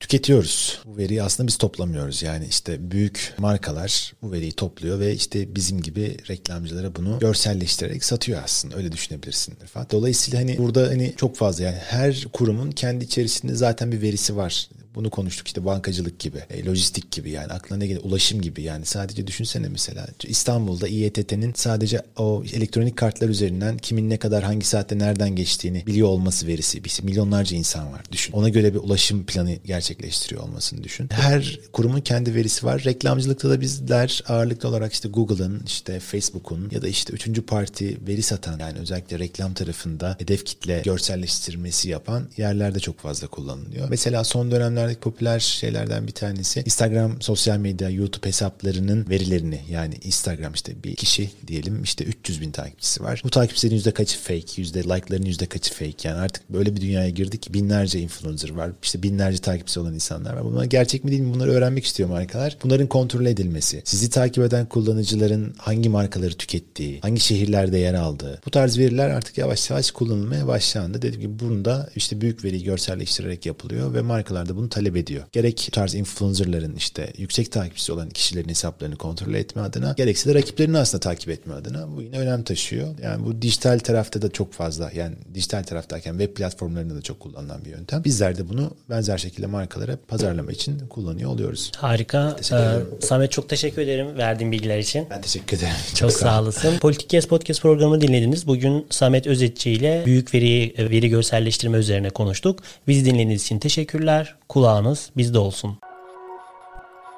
tüketiyoruz. 0.00 0.78
Bu 0.84 0.96
veriyi 0.96 1.22
aslında 1.22 1.46
biz 1.46 1.56
toplamıyoruz. 1.56 2.22
Yani 2.22 2.46
işte 2.50 2.90
büyük 2.90 3.34
markalar 3.38 4.12
bu 4.22 4.32
veriyi 4.32 4.52
topluyor 4.52 5.00
ve 5.00 5.14
işte 5.14 5.54
bizim 5.54 5.82
gibi 5.82 6.16
reklamcılara 6.28 6.94
bunu 6.96 7.18
görselleştirerek 7.18 8.04
satıyor 8.04 8.42
aslında. 8.44 8.76
Öyle 8.76 8.92
düşünebilirsin. 8.92 9.54
Dolayısıyla 9.90 10.40
hani 10.40 10.58
burada 10.58 10.82
hani 10.88 11.14
çok 11.16 11.36
fazla 11.36 11.64
yani 11.64 11.76
her 11.76 12.26
kurumun 12.32 12.70
kendi 12.70 13.04
içerisinde 13.04 13.54
zaten 13.54 13.92
bir 13.92 14.02
verisi 14.02 14.36
var. 14.36 14.68
Bunu 14.94 15.10
konuştuk 15.10 15.46
işte 15.46 15.64
bankacılık 15.64 16.18
gibi, 16.18 16.38
e, 16.50 16.64
lojistik 16.64 17.12
gibi 17.12 17.30
yani 17.30 17.52
aklına 17.52 17.78
ne 17.78 17.86
gelir 17.86 18.00
ulaşım 18.04 18.40
gibi 18.40 18.62
yani 18.62 18.84
sadece 18.84 19.26
düşünsene 19.26 19.68
mesela 19.68 20.06
İstanbul'da 20.22 20.88
İETT'nin 20.88 21.52
sadece 21.56 22.02
o 22.16 22.44
elektronik 22.52 22.96
kartlar 22.96 23.28
üzerinden 23.28 23.78
kimin 23.78 24.10
ne 24.10 24.16
kadar 24.16 24.44
hangi 24.44 24.66
saatte 24.66 24.98
nereden 24.98 25.36
geçtiğini 25.36 25.86
biliyor 25.86 26.08
olması 26.08 26.46
verisi. 26.46 26.80
İşte 26.84 27.02
milyonlarca 27.02 27.56
insan 27.56 27.92
var 27.92 28.02
düşün. 28.12 28.32
Ona 28.32 28.48
göre 28.48 28.74
bir 28.74 28.78
ulaşım 28.78 29.26
planı 29.26 29.54
gerçekleştiriyor 29.64 30.42
olmasını 30.42 30.84
düşün. 30.84 31.08
Her 31.12 31.60
kurumun 31.72 32.00
kendi 32.00 32.34
verisi 32.34 32.66
var. 32.66 32.84
Reklamcılıkta 32.84 33.50
da 33.50 33.60
bizler 33.60 34.22
ağırlıklı 34.28 34.68
olarak 34.68 34.92
işte 34.92 35.08
Google'ın, 35.08 35.62
işte 35.66 36.00
Facebook'un 36.00 36.68
ya 36.70 36.82
da 36.82 36.88
işte 36.88 37.12
üçüncü 37.12 37.42
parti 37.42 37.98
veri 38.06 38.22
satan 38.22 38.58
yani 38.58 38.78
özellikle 38.78 39.18
reklam 39.18 39.54
tarafında 39.54 40.16
hedef 40.18 40.44
kitle 40.44 40.82
görselleştirmesi 40.84 41.88
yapan 41.88 42.28
yerlerde 42.36 42.80
çok 42.80 42.98
fazla 42.98 43.26
kullanılıyor. 43.26 43.88
Mesela 43.90 44.24
son 44.24 44.50
dönemler 44.50 44.77
zamanlardaki 44.78 45.00
popüler 45.00 45.40
şeylerden 45.40 46.06
bir 46.06 46.12
tanesi 46.12 46.60
Instagram 46.60 47.22
sosyal 47.22 47.58
medya 47.58 47.90
YouTube 47.90 48.26
hesaplarının 48.26 49.10
verilerini 49.10 49.60
yani 49.70 49.94
Instagram 50.04 50.52
işte 50.54 50.72
bir 50.84 50.96
kişi 50.96 51.30
diyelim 51.46 51.82
işte 51.82 52.04
300 52.04 52.40
bin 52.40 52.50
takipçisi 52.50 53.02
var. 53.02 53.22
Bu 53.24 53.30
takipçilerin 53.30 53.74
yüzde 53.74 53.90
kaçı 53.90 54.18
fake, 54.18 54.52
yüzde 54.56 54.82
like'ların 54.82 55.24
yüzde 55.24 55.46
kaçı 55.46 55.74
fake. 55.74 56.08
Yani 56.08 56.20
artık 56.20 56.50
böyle 56.50 56.76
bir 56.76 56.80
dünyaya 56.80 57.08
girdik 57.08 57.42
ki 57.42 57.54
binlerce 57.54 58.00
influencer 58.00 58.50
var. 58.50 58.70
işte 58.82 59.02
binlerce 59.02 59.38
takipçisi 59.38 59.80
olan 59.80 59.94
insanlar 59.94 60.34
var. 60.34 60.44
Bunlar 60.44 60.64
gerçek 60.64 61.04
mi 61.04 61.10
değil 61.10 61.22
mi 61.22 61.34
bunları 61.34 61.50
öğrenmek 61.50 61.84
istiyor 61.84 62.08
markalar. 62.08 62.56
Bunların 62.64 62.86
kontrol 62.86 63.26
edilmesi. 63.26 63.82
Sizi 63.84 64.10
takip 64.10 64.44
eden 64.44 64.66
kullanıcıların 64.66 65.54
hangi 65.58 65.88
markaları 65.88 66.34
tükettiği, 66.34 67.00
hangi 67.00 67.20
şehirlerde 67.20 67.78
yer 67.78 67.94
aldığı. 67.94 68.40
Bu 68.46 68.50
tarz 68.50 68.78
veriler 68.78 69.10
artık 69.10 69.38
yavaş 69.38 69.70
yavaş 69.70 69.90
kullanılmaya 69.90 70.46
başlandı. 70.46 71.02
Dediğim 71.02 71.20
gibi 71.20 71.38
bunda 71.38 71.90
işte 71.96 72.20
büyük 72.20 72.44
veriyi 72.44 72.64
görselleştirerek 72.64 73.46
yapılıyor 73.46 73.94
ve 73.94 74.00
markalar 74.02 74.48
da 74.48 74.56
bunu 74.56 74.67
talep 74.68 74.96
ediyor. 74.96 75.24
Gerek 75.32 75.64
bu 75.68 75.70
tarz 75.70 75.94
influencerların 75.94 76.76
işte 76.76 77.12
yüksek 77.16 77.52
takipçisi 77.52 77.92
olan 77.92 78.10
kişilerin 78.10 78.48
hesaplarını 78.48 78.96
kontrol 78.96 79.34
etme 79.34 79.62
adına 79.62 79.94
gerekse 79.96 80.30
de 80.30 80.34
rakiplerini 80.34 80.78
aslında 80.78 81.00
takip 81.00 81.28
etme 81.28 81.54
adına 81.54 81.96
bu 81.96 82.02
yine 82.02 82.18
önem 82.18 82.42
taşıyor. 82.42 82.88
Yani 83.02 83.24
bu 83.26 83.42
dijital 83.42 83.78
tarafta 83.78 84.22
da 84.22 84.30
çok 84.30 84.52
fazla 84.52 84.90
yani 84.94 85.14
dijital 85.34 85.62
taraftayken 85.62 86.18
web 86.18 86.36
platformlarında 86.36 86.94
da 86.96 87.02
çok 87.02 87.20
kullanılan 87.20 87.64
bir 87.64 87.70
yöntem. 87.70 88.04
Bizler 88.04 88.38
de 88.38 88.48
bunu 88.48 88.70
benzer 88.90 89.18
şekilde 89.18 89.46
markalara 89.46 89.98
pazarlama 90.08 90.52
için 90.52 90.78
kullanıyor 90.78 91.30
oluyoruz. 91.30 91.72
Harika. 91.76 92.36
Ee, 92.52 92.56
Samet 93.00 93.32
çok 93.32 93.48
teşekkür 93.48 93.82
ederim 93.82 94.18
verdiğin 94.18 94.52
bilgiler 94.52 94.78
için. 94.78 95.06
Ben 95.10 95.20
teşekkür 95.20 95.56
ederim. 95.56 95.72
Çok, 95.88 95.96
çok 95.96 96.12
sağ 96.12 96.42
olasın. 96.42 96.78
Politik 96.78 97.10
Kes 97.10 97.26
Podcast 97.26 97.62
programını 97.62 98.00
dinlediniz. 98.00 98.46
Bugün 98.46 98.86
Samet 98.90 99.26
Özetçi 99.26 99.70
ile 99.70 100.02
büyük 100.06 100.34
veri 100.34 100.74
veri 100.78 101.08
görselleştirme 101.08 101.78
üzerine 101.78 102.10
konuştuk. 102.10 102.62
Bizi 102.88 103.04
dinlediğiniz 103.04 103.42
için 103.42 103.58
teşekkürler. 103.58 104.37
Kulağınız 104.48 105.10
bizde 105.16 105.38
olsun. 105.38 105.78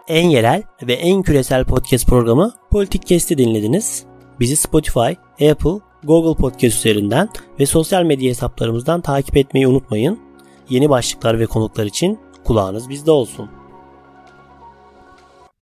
En 0.09 0.29
yerel 0.29 0.63
ve 0.83 0.93
en 0.93 1.23
küresel 1.23 1.65
podcast 1.65 2.07
programı 2.07 2.53
Politik 2.71 3.07
Kesti 3.07 3.39
dinlediniz. 3.39 4.05
Bizi 4.41 4.57
Spotify, 4.57 5.11
Apple, 5.51 5.81
Google 6.05 6.41
Podcast 6.41 6.77
üzerinden 6.79 7.29
ve 7.61 7.67
sosyal 7.67 8.03
medya 8.03 8.31
hesaplarımızdan 8.31 9.01
takip 9.01 9.37
etmeyi 9.37 9.67
unutmayın. 9.69 10.21
Yeni 10.69 10.91
başlıklar 10.91 11.41
ve 11.41 11.47
konuklar 11.47 11.85
için 11.85 12.19
kulağınız 12.45 12.89
bizde 12.89 13.11
olsun. 13.11 13.51